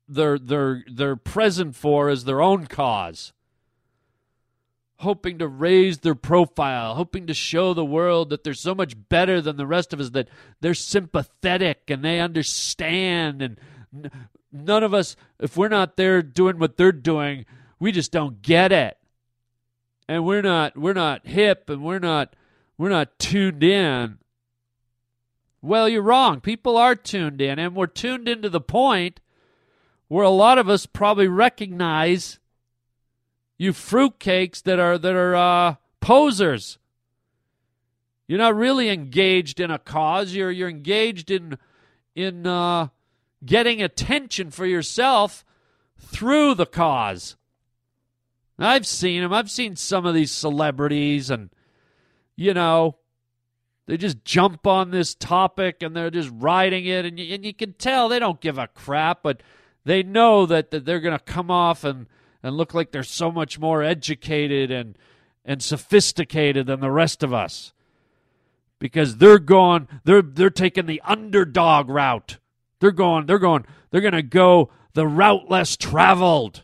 they're 0.08 0.40
they're 0.40 0.84
they're 0.92 1.16
present 1.16 1.76
for 1.76 2.10
is 2.10 2.26
their 2.26 2.42
own 2.42 2.66
cause 2.66 3.32
hoping 5.02 5.38
to 5.40 5.48
raise 5.48 6.00
their 6.00 6.16
profile, 6.16 6.96
hoping 6.96 7.28
to 7.28 7.34
show 7.34 7.74
the 7.74 7.86
world 7.86 8.30
that 8.30 8.44
they're 8.44 8.54
so 8.54 8.74
much 8.74 8.96
better 9.10 9.42
than 9.42 9.58
the 9.58 9.68
rest 9.68 9.94
of 9.94 10.00
us, 10.00 10.12
that 10.12 10.30
they're 10.62 10.74
sympathetic 10.74 11.90
and 11.90 12.04
they 12.04 12.20
understand. 12.20 13.42
And 13.42 13.58
none 14.52 14.84
of 14.84 14.94
us, 14.94 15.16
if 15.40 15.58
we're 15.58 15.68
not 15.68 15.98
there 15.98 16.22
doing 16.22 16.60
what 16.60 16.78
they're 16.78 16.92
doing, 16.92 17.46
we 17.80 17.92
just 17.92 18.12
don't 18.12 18.42
get 18.42 18.72
it. 18.72 18.98
and 20.08 20.26
we're 20.26 20.42
not 20.42 20.78
we're 20.78 20.94
not 20.94 21.26
hip 21.26 21.70
and 21.70 21.82
we're 21.84 22.00
not 22.00 22.36
we're 22.78 22.90
not 22.90 23.18
tuned 23.18 23.64
in. 23.64 24.18
Well, 25.62 25.88
you're 25.88 26.02
wrong. 26.02 26.42
People 26.42 26.76
are 26.76 26.96
tuned 26.96 27.40
in, 27.40 27.60
and 27.60 27.76
we're 27.76 27.88
tuned 27.88 28.28
in 28.28 28.42
to 28.42 28.50
the 28.50 28.60
point 28.60 29.22
where 30.10 30.26
a 30.26 30.30
lot 30.30 30.58
of 30.58 30.68
us 30.68 30.86
probably 30.86 31.28
recognize 31.28 32.40
you 33.62 33.74
fruitcakes 33.74 34.64
that 34.64 34.80
are 34.80 34.98
that 34.98 35.14
are 35.14 35.36
uh, 35.36 35.76
posers. 36.00 36.80
You're 38.28 38.40
not 38.40 38.56
really 38.56 38.90
engaged 38.90 39.60
in 39.60 39.70
a 39.70 39.78
cause. 39.78 40.34
You're 40.34 40.50
you're 40.50 40.68
engaged 40.68 41.30
in 41.30 41.60
in 42.16 42.48
uh, 42.48 42.88
getting 43.46 43.80
attention 43.80 44.50
for 44.50 44.66
yourself 44.66 45.46
through 46.00 46.56
the 46.56 46.66
cause. 46.66 47.36
I've 48.58 48.88
seen 48.88 49.22
them. 49.22 49.32
I've 49.32 49.52
seen 49.52 49.76
some 49.76 50.08
of 50.08 50.16
these 50.16 50.32
celebrities, 50.32 51.30
and 51.30 51.52
you 52.36 52.56
know, 52.56 52.98
they 53.86 53.96
just 53.96 54.26
jump 54.26 54.66
on 54.66 54.90
this 54.90 55.14
topic 55.14 55.84
and 55.84 55.96
they're 55.96 56.10
just 56.10 56.32
riding 56.34 56.88
it, 56.88 57.06
and 57.06 57.20
you, 57.20 57.36
and 57.36 57.46
you 57.46 57.54
can 57.54 57.74
tell 57.74 58.10
they 58.10 58.18
don't 58.18 58.42
give 58.42 58.58
a 58.58 58.66
crap, 58.66 59.22
but 59.22 59.44
they 59.86 60.02
know 60.02 60.48
that, 60.48 60.72
that 60.72 60.86
they're 60.86 61.00
going 61.00 61.18
to 61.18 61.24
come 61.24 61.52
off 61.52 61.84
and 61.84 62.08
and 62.44 62.58
look 62.58 62.74
like 62.74 62.92
they're 62.92 63.04
so 63.04 63.32
much 63.32 63.60
more 63.60 63.84
educated 63.84 64.72
and 64.72 64.98
and 65.44 65.62
sophisticated 65.62 66.68
than 66.68 66.80
the 66.80 66.92
rest 66.92 67.24
of 67.24 67.34
us. 67.34 67.74
Because 68.80 69.18
they're 69.18 69.40
going 69.40 69.88
they're 70.04 70.22
they're 70.22 70.50
taking 70.50 70.86
the 70.86 71.02
underdog 71.06 71.90
route. 71.90 72.38
They're 72.80 72.92
going 72.92 73.26
they're 73.26 73.40
going 73.40 73.66
they're 73.92 74.02
going 74.02 74.14
to 74.14 74.24
go 74.24 74.70
the 74.94 75.08
route 75.08 75.50
less 75.50 75.78
traveled. 75.78 76.64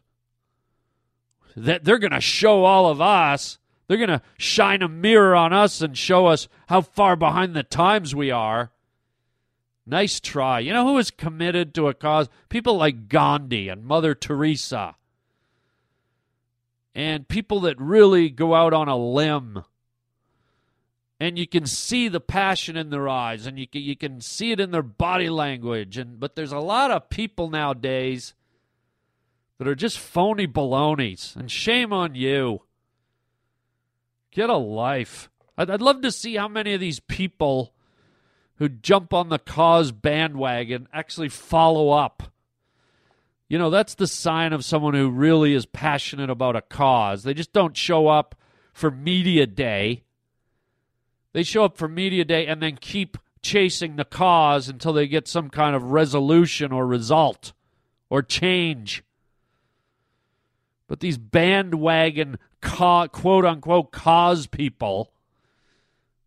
That 1.55 1.83
they're 1.83 1.99
going 1.99 2.11
to 2.11 2.21
show 2.21 2.63
all 2.65 2.89
of 2.89 3.01
us 3.01 3.57
they're 3.87 3.97
going 3.97 4.09
to 4.09 4.21
shine 4.37 4.81
a 4.81 4.89
mirror 4.89 5.35
on 5.35 5.53
us 5.53 5.81
and 5.81 5.97
show 5.97 6.27
us 6.27 6.47
how 6.67 6.81
far 6.81 7.15
behind 7.15 7.55
the 7.55 7.63
times 7.63 8.13
we 8.13 8.31
are. 8.31 8.71
Nice 9.85 10.19
try. 10.19 10.59
You 10.59 10.73
know 10.73 10.85
who 10.85 10.97
is 10.97 11.11
committed 11.11 11.73
to 11.75 11.87
a 11.87 11.93
cause? 11.93 12.27
People 12.49 12.75
like 12.75 13.07
gandhi 13.07 13.69
and 13.69 13.85
mother 13.85 14.13
teresa 14.13 14.95
and 16.97 17.27
people 17.27 17.59
that 17.59 17.79
really 17.79 18.27
go 18.27 18.55
out 18.55 18.73
on 18.73 18.87
a 18.87 18.97
limb. 18.97 19.63
And 21.19 21.37
you 21.37 21.47
can 21.47 21.67
see 21.67 22.07
the 22.07 22.19
passion 22.19 22.75
in 22.75 22.89
their 22.89 23.07
eyes 23.07 23.45
and 23.45 23.59
you 23.59 23.67
can, 23.67 23.83
you 23.83 23.95
can 23.95 24.19
see 24.19 24.51
it 24.51 24.59
in 24.59 24.71
their 24.71 24.81
body 24.81 25.29
language. 25.29 25.99
And 25.99 26.19
but 26.19 26.35
there's 26.35 26.51
a 26.51 26.59
lot 26.59 26.89
of 26.89 27.09
people 27.09 27.51
nowadays 27.51 28.33
that 29.59 29.67
are 29.67 29.75
just 29.75 29.99
phony 29.99 30.47
balonies. 30.47 31.35
And 31.37 31.51
shame 31.51 31.93
on 31.93 32.15
you. 32.15 32.63
Get 34.31 34.49
a 34.49 34.57
life. 34.57 35.29
I'd, 35.55 35.69
I'd 35.69 35.81
love 35.83 36.01
to 36.01 36.11
see 36.11 36.35
how 36.35 36.47
many 36.47 36.73
of 36.73 36.79
these 36.79 36.99
people 36.99 37.75
who 38.55 38.69
jump 38.69 39.13
on 39.13 39.29
the 39.29 39.39
cause 39.39 39.91
bandwagon 39.91 40.87
actually 40.91 41.29
follow 41.29 41.91
up 41.91 42.31
you 43.49 43.57
know, 43.57 43.69
that's 43.69 43.95
the 43.95 44.07
sign 44.07 44.51
of 44.51 44.65
someone 44.65 44.93
who 44.93 45.09
really 45.09 45.53
is 45.53 45.65
passionate 45.65 46.29
about 46.29 46.55
a 46.55 46.61
cause. 46.61 47.23
They 47.23 47.33
just 47.33 47.53
don't 47.53 47.77
show 47.77 48.07
up 48.07 48.35
for 48.73 48.91
media 48.91 49.47
day. 49.47 50.03
They 51.33 51.43
show 51.43 51.63
up 51.63 51.77
for 51.77 51.87
media 51.87 52.25
day 52.25 52.45
and 52.45 52.61
then 52.61 52.77
keep 52.77 53.17
chasing 53.41 53.95
the 53.95 54.05
cause 54.05 54.67
until 54.67 54.91
they 54.91 55.07
get 55.07 55.27
some 55.27 55.49
kind 55.49 55.75
of 55.75 55.91
resolution 55.91 56.71
or 56.71 56.85
result 56.85 57.53
or 58.09 58.21
change. 58.21 59.03
But 60.87 60.99
these 60.99 61.17
bandwagon 61.17 62.39
quote 62.61 63.45
unquote 63.45 63.91
cause 63.91 64.47
people 64.47 65.11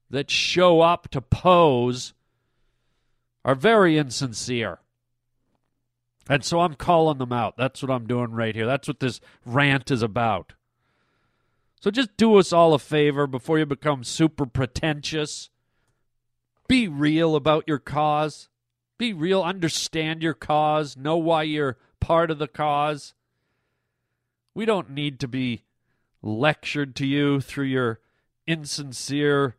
that 0.08 0.30
show 0.30 0.80
up 0.80 1.08
to 1.10 1.20
pose 1.20 2.14
are 3.44 3.54
very 3.54 3.98
insincere. 3.98 4.78
And 6.30 6.44
so 6.44 6.60
I'm 6.60 6.74
calling 6.74 7.18
them 7.18 7.32
out. 7.32 7.56
That's 7.56 7.82
what 7.82 7.90
I'm 7.90 8.06
doing 8.06 8.30
right 8.30 8.54
here. 8.54 8.64
That's 8.64 8.86
what 8.86 9.00
this 9.00 9.20
rant 9.44 9.90
is 9.90 10.00
about. 10.00 10.52
So 11.80 11.90
just 11.90 12.16
do 12.16 12.36
us 12.36 12.52
all 12.52 12.72
a 12.72 12.78
favor 12.78 13.26
before 13.26 13.58
you 13.58 13.66
become 13.66 14.04
super 14.04 14.46
pretentious. 14.46 15.50
Be 16.68 16.86
real 16.86 17.34
about 17.34 17.64
your 17.66 17.80
cause. 17.80 18.48
Be 18.96 19.12
real. 19.12 19.42
Understand 19.42 20.22
your 20.22 20.34
cause. 20.34 20.96
Know 20.96 21.16
why 21.16 21.42
you're 21.42 21.78
part 21.98 22.30
of 22.30 22.38
the 22.38 22.46
cause. 22.46 23.12
We 24.54 24.64
don't 24.64 24.90
need 24.90 25.18
to 25.20 25.26
be 25.26 25.64
lectured 26.22 26.94
to 26.96 27.06
you 27.06 27.40
through 27.40 27.64
your 27.64 27.98
insincere, 28.46 29.56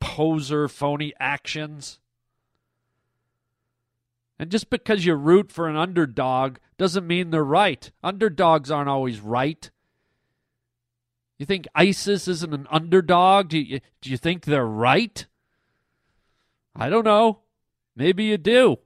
poser, 0.00 0.68
phony 0.68 1.14
actions. 1.18 1.98
And 4.38 4.50
just 4.50 4.68
because 4.68 5.06
you 5.06 5.14
root 5.14 5.50
for 5.50 5.68
an 5.68 5.76
underdog 5.76 6.58
doesn't 6.76 7.06
mean 7.06 7.30
they're 7.30 7.42
right. 7.42 7.90
Underdogs 8.02 8.70
aren't 8.70 8.90
always 8.90 9.20
right. 9.20 9.70
You 11.38 11.46
think 11.46 11.66
ISIS 11.74 12.28
isn't 12.28 12.54
an 12.54 12.66
underdog? 12.70 13.48
Do 13.48 13.58
you, 13.58 13.80
do 14.00 14.10
you 14.10 14.16
think 14.16 14.44
they're 14.44 14.66
right? 14.66 15.26
I 16.74 16.88
don't 16.88 17.04
know. 17.04 17.40
Maybe 17.94 18.24
you 18.24 18.36
do. 18.36 18.78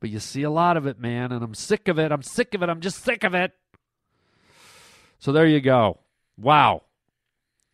But 0.00 0.10
you 0.10 0.18
see 0.18 0.42
a 0.42 0.50
lot 0.50 0.76
of 0.76 0.86
it, 0.86 0.98
man, 0.98 1.32
and 1.32 1.42
I'm 1.42 1.54
sick 1.54 1.88
of 1.88 1.98
it. 1.98 2.12
I'm 2.12 2.22
sick 2.22 2.54
of 2.54 2.62
it. 2.62 2.68
I'm 2.68 2.80
just 2.80 3.02
sick 3.02 3.24
of 3.24 3.34
it. 3.34 3.52
So 5.18 5.32
there 5.32 5.46
you 5.46 5.62
go. 5.62 6.00
Wow. 6.36 6.82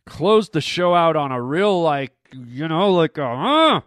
Closed 0.05 0.53
the 0.53 0.61
show 0.61 0.95
out 0.95 1.17
on 1.17 1.33
a 1.33 1.41
real, 1.41 1.81
like, 1.81 2.13
you 2.33 2.69
know, 2.69 2.93
like 2.93 3.17
a, 3.17 3.35
huh? 3.35 3.81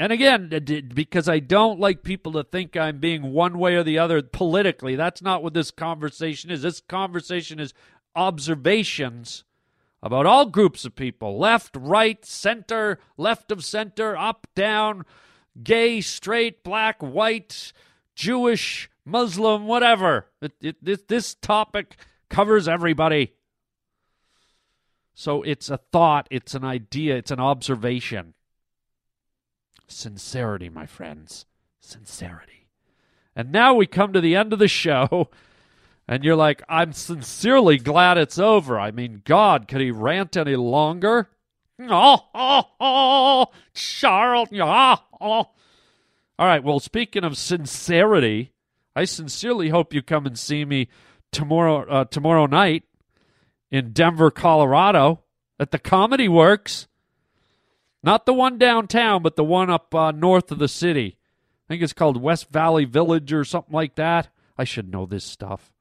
And 0.00 0.12
again, 0.12 0.48
because 0.94 1.28
I 1.28 1.40
don't 1.40 1.78
like 1.78 2.02
people 2.02 2.32
to 2.32 2.42
think 2.42 2.74
I'm 2.74 3.00
being 3.00 3.34
one 3.34 3.58
way 3.58 3.74
or 3.74 3.82
the 3.82 3.98
other 3.98 4.22
politically. 4.22 4.96
That's 4.96 5.20
not 5.20 5.42
what 5.42 5.52
this 5.52 5.70
conversation 5.70 6.50
is. 6.50 6.62
This 6.62 6.80
conversation 6.80 7.60
is 7.60 7.74
observations 8.16 9.44
about 10.02 10.24
all 10.24 10.46
groups 10.46 10.86
of 10.86 10.96
people 10.96 11.38
left, 11.38 11.76
right, 11.76 12.24
center, 12.24 12.98
left 13.18 13.52
of 13.52 13.62
center, 13.62 14.16
up, 14.16 14.46
down, 14.54 15.04
gay, 15.62 16.00
straight, 16.00 16.64
black, 16.64 17.02
white, 17.02 17.74
Jewish, 18.14 18.88
Muslim, 19.04 19.66
whatever. 19.66 20.28
It, 20.40 20.52
it, 20.62 20.76
this, 20.82 21.02
this 21.08 21.34
topic 21.34 21.98
covers 22.30 22.68
everybody. 22.68 23.34
So 25.12 25.42
it's 25.42 25.68
a 25.68 25.76
thought, 25.76 26.26
it's 26.30 26.54
an 26.54 26.64
idea, 26.64 27.18
it's 27.18 27.30
an 27.30 27.40
observation. 27.40 28.32
Sincerity, 29.90 30.68
my 30.68 30.86
friends. 30.86 31.46
Sincerity. 31.80 32.68
And 33.34 33.52
now 33.52 33.74
we 33.74 33.86
come 33.86 34.12
to 34.12 34.20
the 34.20 34.36
end 34.36 34.52
of 34.52 34.58
the 34.58 34.68
show, 34.68 35.30
and 36.08 36.24
you're 36.24 36.36
like, 36.36 36.62
I'm 36.68 36.92
sincerely 36.92 37.78
glad 37.78 38.18
it's 38.18 38.38
over. 38.38 38.78
I 38.78 38.90
mean, 38.90 39.22
God, 39.24 39.68
could 39.68 39.80
he 39.80 39.90
rant 39.90 40.36
any 40.36 40.56
longer? 40.56 41.30
Oh, 41.80 42.26
oh, 42.34 42.62
oh, 42.78 43.46
Charles. 43.72 44.48
Oh, 44.52 44.96
oh. 45.20 45.50
All 46.38 46.46
right, 46.46 46.62
well, 46.62 46.80
speaking 46.80 47.24
of 47.24 47.36
sincerity, 47.36 48.52
I 48.94 49.04
sincerely 49.04 49.70
hope 49.70 49.94
you 49.94 50.02
come 50.02 50.26
and 50.26 50.38
see 50.38 50.64
me 50.64 50.88
tomorrow 51.32 51.88
uh, 51.88 52.04
tomorrow 52.04 52.46
night 52.46 52.84
in 53.70 53.92
Denver, 53.92 54.30
Colorado 54.30 55.22
at 55.58 55.70
the 55.70 55.78
Comedy 55.78 56.28
Works. 56.28 56.88
Not 58.02 58.26
the 58.26 58.34
one 58.34 58.58
downtown, 58.58 59.22
but 59.22 59.36
the 59.36 59.44
one 59.44 59.70
up 59.70 59.94
uh, 59.94 60.10
north 60.10 60.50
of 60.50 60.58
the 60.58 60.68
city. 60.68 61.18
I 61.66 61.74
think 61.74 61.82
it's 61.82 61.92
called 61.92 62.20
West 62.20 62.50
Valley 62.50 62.84
Village 62.84 63.32
or 63.32 63.44
something 63.44 63.74
like 63.74 63.94
that. 63.96 64.28
I 64.56 64.64
should 64.64 64.90
know 64.90 65.06
this 65.06 65.24
stuff. 65.24 65.72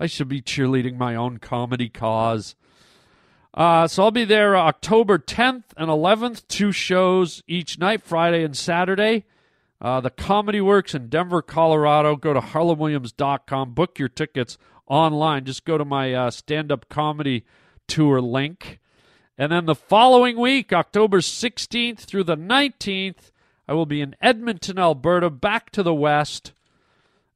I 0.00 0.06
should 0.06 0.28
be 0.28 0.42
cheerleading 0.42 0.96
my 0.96 1.14
own 1.14 1.38
comedy 1.38 1.88
cause. 1.88 2.56
Uh, 3.54 3.86
so 3.86 4.04
I'll 4.04 4.10
be 4.10 4.24
there 4.24 4.56
October 4.56 5.18
10th 5.18 5.64
and 5.76 5.88
11th, 5.90 6.48
two 6.48 6.72
shows 6.72 7.42
each 7.46 7.78
night, 7.78 8.02
Friday 8.02 8.42
and 8.42 8.56
Saturday. 8.56 9.26
Uh, 9.80 10.00
the 10.00 10.10
Comedy 10.10 10.60
Works 10.60 10.94
in 10.94 11.08
Denver, 11.08 11.42
Colorado. 11.42 12.16
Go 12.16 12.32
to 12.32 12.40
harlandwilliams.com. 12.40 13.74
Book 13.74 13.98
your 13.98 14.08
tickets 14.08 14.56
online. 14.86 15.44
Just 15.44 15.64
go 15.64 15.76
to 15.76 15.84
my 15.84 16.14
uh, 16.14 16.30
stand 16.30 16.70
up 16.70 16.88
comedy 16.88 17.44
tour 17.88 18.20
link. 18.20 18.78
And 19.38 19.50
then 19.50 19.66
the 19.66 19.74
following 19.74 20.38
week, 20.38 20.72
October 20.72 21.20
16th 21.20 22.00
through 22.00 22.24
the 22.24 22.36
19th, 22.36 23.30
I 23.66 23.74
will 23.74 23.86
be 23.86 24.00
in 24.00 24.14
Edmonton, 24.20 24.78
Alberta, 24.78 25.30
back 25.30 25.70
to 25.70 25.82
the 25.82 25.94
west 25.94 26.52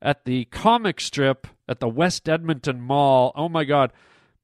at 0.03 0.25
the 0.25 0.45
comic 0.47 1.01
strip 1.01 1.47
at 1.69 1.81
the 1.81 1.89
West 1.89 2.29
Edmonton 2.29 2.81
Mall. 2.81 3.33
Oh 3.35 3.49
my 3.49 3.65
God. 3.65 3.93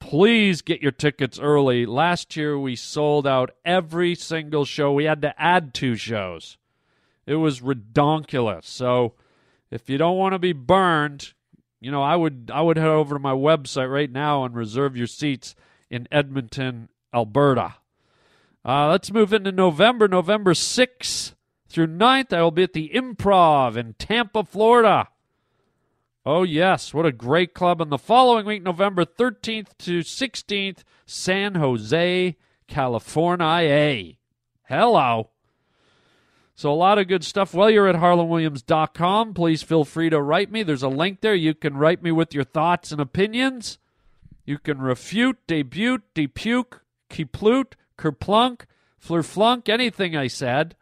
Please 0.01 0.63
get 0.63 0.83
your 0.83 0.91
tickets 0.91 1.39
early. 1.39 1.87
Last 1.87 2.37
year 2.37 2.59
we 2.59 2.75
sold 2.75 3.27
out 3.27 3.51
every 3.65 4.17
single 4.17 4.65
show. 4.65 4.93
We 4.93 5.05
had 5.05 5.23
to 5.23 5.41
add 5.41 5.73
two 5.73 5.95
shows. 5.95 6.59
It 7.25 7.37
was 7.37 7.61
redonkulous. 7.61 8.65
So 8.65 9.15
if 9.71 9.89
you 9.89 9.99
don't 9.99 10.19
want 10.19 10.33
to 10.33 10.41
be 10.41 10.53
burned, 10.53 11.35
you 11.81 11.93
know, 11.93 12.03
I 12.03 12.17
would 12.17 12.51
I 12.53 12.63
would 12.63 12.77
head 12.77 12.89
over 12.89 13.15
to 13.15 13.21
my 13.21 13.33
website 13.33 13.93
right 13.93 14.11
now 14.11 14.45
and 14.45 14.57
reserve 14.57 14.97
your 14.97 15.07
seats 15.07 15.55
in 15.89 16.09
Edmonton, 16.11 16.89
Alberta. 17.15 17.77
Uh, 18.65 18.89
let's 18.89 19.13
move 19.13 19.33
into 19.33 19.51
November, 19.51 20.07
November 20.07 20.53
6th 20.53 21.35
through 21.69 21.89
9th. 21.89 22.33
I 22.33 22.43
will 22.43 22.51
be 22.51 22.63
at 22.63 22.73
the 22.73 22.91
Improv 22.95 23.77
in 23.77 23.95
Tampa, 23.95 24.45
Florida. 24.45 25.09
Oh, 26.25 26.45
yes. 26.45 26.95
What 26.95 27.07
a 27.07 27.13
great 27.13 27.55
club. 27.55 27.81
And 27.81 27.91
the 27.91 27.99
following 27.99 28.47
week, 28.47 28.63
November 28.63 29.05
13th 29.05 29.77
to 29.79 30.01
16th, 30.01 30.85
San 31.05 31.57
Jose, 31.57 32.37
California. 32.69 34.15
Hello. 34.69 35.31
So, 36.55 36.71
a 36.71 36.75
lot 36.75 36.99
of 36.99 37.09
good 37.09 37.25
stuff. 37.25 37.55
While 37.55 37.71
you're 37.71 37.89
at 37.89 37.97
harlandwilliams.com, 37.97 39.35
please 39.35 39.63
feel 39.63 39.85
free 39.85 40.11
to 40.11 40.23
write 40.23 40.53
me. 40.53 40.63
There's 40.63 40.85
a 40.85 40.89
link 40.89 41.21
there. 41.21 41.35
You 41.35 41.55
can 41.55 41.77
write 41.77 42.03
me 42.05 42.13
with 42.13 42.33
your 42.33 42.45
thoughts 42.45 42.93
and 42.93 43.01
opinions. 43.01 43.79
You 44.45 44.59
can 44.59 44.81
refute, 44.81 45.39
debut, 45.49 45.99
depuke, 46.15 46.81
keplute, 47.13 47.75
kerplunk, 47.99 48.63
flurflunk, 49.01 49.69
anything 49.69 50.17
I 50.17 50.27
said. 50.27 50.75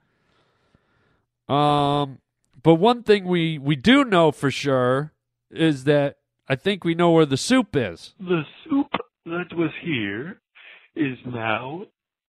Um, 1.48 2.18
but 2.62 2.76
one 2.76 3.02
thing 3.02 3.24
we, 3.24 3.58
we 3.58 3.76
do 3.76 4.04
know 4.04 4.30
for 4.30 4.50
sure 4.50 5.12
is 5.50 5.84
that 5.84 6.16
I 6.48 6.56
think 6.56 6.84
we 6.84 6.94
know 6.94 7.10
where 7.10 7.26
the 7.26 7.36
soup 7.36 7.76
is. 7.76 8.14
The 8.20 8.42
soup 8.64 8.88
that 9.26 9.52
was 9.52 9.70
here 9.82 10.40
is 10.94 11.18
now 11.26 11.82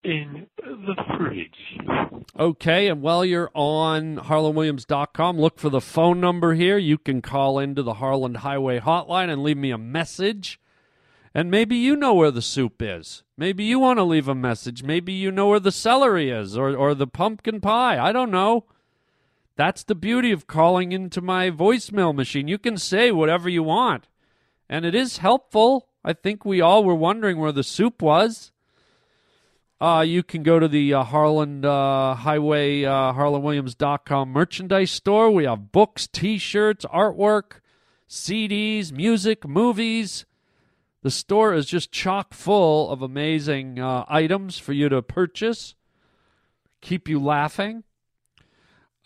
in 0.04 0.48
the 0.58 0.96
fridge. 1.18 2.20
Okay, 2.40 2.88
and 2.88 3.02
while 3.02 3.26
you're 3.26 3.52
on 3.54 4.18
harlandwilliams.com, 4.18 5.38
look 5.38 5.60
for 5.60 5.70
the 5.70 5.82
phone 5.82 6.22
number 6.22 6.54
here. 6.54 6.78
You 6.78 6.98
can 6.98 7.22
call 7.22 7.60
into 7.60 7.84
the 7.84 7.96
Harland 7.96 8.38
Highway 8.38 8.80
hotline 8.80 9.30
and 9.30 9.44
leave 9.44 9.58
me 9.58 9.72
a 9.72 9.78
message. 9.78 10.60
And 11.34 11.52
maybe 11.52 11.76
you 11.76 11.96
know 11.96 12.14
where 12.14 12.32
the 12.32 12.42
soup 12.42 12.82
is. 12.82 13.24
Maybe 13.38 13.64
you 13.64 13.80
want 13.80 13.98
to 14.00 14.04
leave 14.04 14.28
a 14.28 14.36
message. 14.36 14.84
Maybe 14.84 15.14
you 15.14 15.32
know 15.32 15.48
where 15.48 15.60
the 15.60 15.72
celery 15.72 16.30
is 16.30 16.58
or, 16.58 16.76
or 16.76 16.96
the 16.96 17.08
pumpkin 17.08 17.62
pie. 17.62 18.00
I 18.00 18.12
don't 18.12 18.32
know. 18.32 18.66
That's 19.56 19.84
the 19.84 19.96
beauty 19.96 20.32
of 20.32 20.48
calling 20.48 20.92
into 20.92 21.22
my 21.22 21.52
voicemail 21.52 22.16
machine. 22.16 22.48
You 22.48 22.58
can 22.58 22.78
say 22.78 23.12
whatever 23.12 23.50
you 23.50 23.62
want. 23.62 24.08
And 24.70 24.86
it 24.86 24.96
is 24.96 25.18
helpful. 25.18 25.90
I 26.04 26.14
think 26.14 26.46
we 26.46 26.62
all 26.62 26.84
were 26.84 26.96
wondering 26.96 27.38
where 27.38 27.52
the 27.52 27.64
soup 27.64 28.02
was. 28.02 28.52
Uh, 29.82 30.04
you 30.06 30.24
can 30.24 30.44
go 30.44 30.60
to 30.60 30.68
the 30.68 30.94
uh, 30.94 31.04
Harland 31.04 31.66
uh, 31.66 32.16
Highway, 32.16 32.84
uh, 32.84 33.14
harlandwilliams.com 33.14 34.30
merchandise 34.30 34.92
store. 34.92 35.32
We 35.32 35.46
have 35.46 35.72
books, 35.72 36.08
t 36.08 36.38
shirts, 36.38 36.86
artwork, 36.86 37.62
CDs, 38.10 38.92
music, 38.92 39.48
movies. 39.48 40.26
The 41.10 41.14
store 41.14 41.56
is 41.56 41.66
just 41.66 41.92
chock 41.92 42.36
full 42.36 42.92
of 42.92 43.02
amazing 43.02 43.80
uh, 43.80 44.06
items 44.08 44.60
for 44.60 44.74
you 44.74 44.90
to 44.90 45.02
purchase, 45.02 45.74
keep 46.82 47.10
you 47.10 47.20
laughing. 47.20 47.84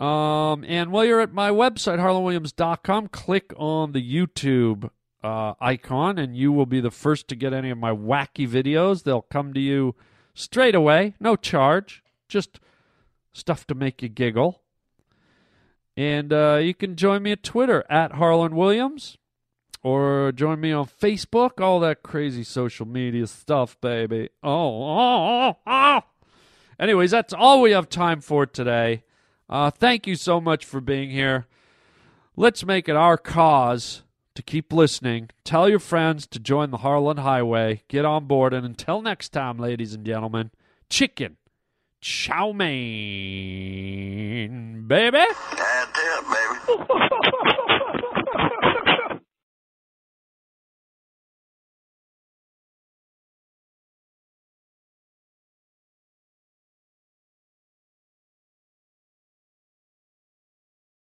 Um, 0.01 0.65
and 0.67 0.91
while 0.91 1.05
you're 1.05 1.21
at 1.21 1.31
my 1.31 1.49
website, 1.49 1.99
harlandwilliams.com, 1.99 3.07
click 3.07 3.53
on 3.55 3.93
the 3.93 4.03
YouTube 4.03 4.89
uh, 5.23 5.53
icon, 5.61 6.19
and 6.19 6.35
you 6.35 6.51
will 6.51 6.65
be 6.65 6.81
the 6.81 6.91
first 6.91 7.29
to 7.29 7.37
get 7.37 7.53
any 7.53 7.69
of 7.69 7.77
my 7.77 7.91
wacky 7.91 8.49
videos. 8.49 9.03
They'll 9.03 9.21
come 9.21 9.53
to 9.53 9.61
you 9.61 9.95
straight 10.33 10.75
away, 10.75 11.15
no 11.21 11.37
charge, 11.37 12.03
just 12.27 12.59
stuff 13.31 13.65
to 13.67 13.75
make 13.75 14.01
you 14.01 14.09
giggle. 14.09 14.61
And 15.95 16.33
uh, 16.33 16.59
you 16.61 16.73
can 16.73 16.97
join 16.97 17.23
me 17.23 17.31
at 17.31 17.43
Twitter 17.43 17.85
at 17.89 18.15
Harland 18.15 18.57
Williams 18.57 19.17
or 19.83 20.31
join 20.31 20.59
me 20.59 20.71
on 20.71 20.85
Facebook, 20.85 21.61
all 21.61 21.79
that 21.81 22.01
crazy 22.01 22.43
social 22.43 22.87
media 22.87 23.27
stuff, 23.27 23.79
baby. 23.81 24.29
Oh, 24.41 24.83
oh, 24.83 25.49
oh, 25.49 25.57
oh. 25.67 26.01
Anyways, 26.79 27.11
that's 27.11 27.33
all 27.33 27.61
we 27.61 27.71
have 27.71 27.89
time 27.89 28.21
for 28.21 28.45
today. 28.45 29.03
Uh, 29.49 29.69
thank 29.69 30.07
you 30.07 30.15
so 30.15 30.41
much 30.41 30.65
for 30.65 30.81
being 30.81 31.11
here. 31.11 31.45
Let's 32.35 32.65
make 32.65 32.89
it 32.89 32.95
our 32.95 33.17
cause 33.17 34.03
to 34.33 34.41
keep 34.41 34.73
listening. 34.73 35.29
Tell 35.43 35.69
your 35.69 35.79
friends 35.79 36.25
to 36.27 36.39
join 36.39 36.71
the 36.71 36.77
Harland 36.77 37.19
Highway. 37.19 37.83
Get 37.87 38.05
on 38.05 38.25
board. 38.25 38.53
And 38.53 38.65
until 38.65 39.01
next 39.01 39.29
time, 39.29 39.59
ladies 39.59 39.93
and 39.93 40.05
gentlemen, 40.05 40.49
chicken 40.89 41.37
chow 42.03 42.51
mein, 42.51 42.73
baby. 44.87 45.23
That's 45.55 45.99
it, 45.99 46.25
baby. 46.67 48.03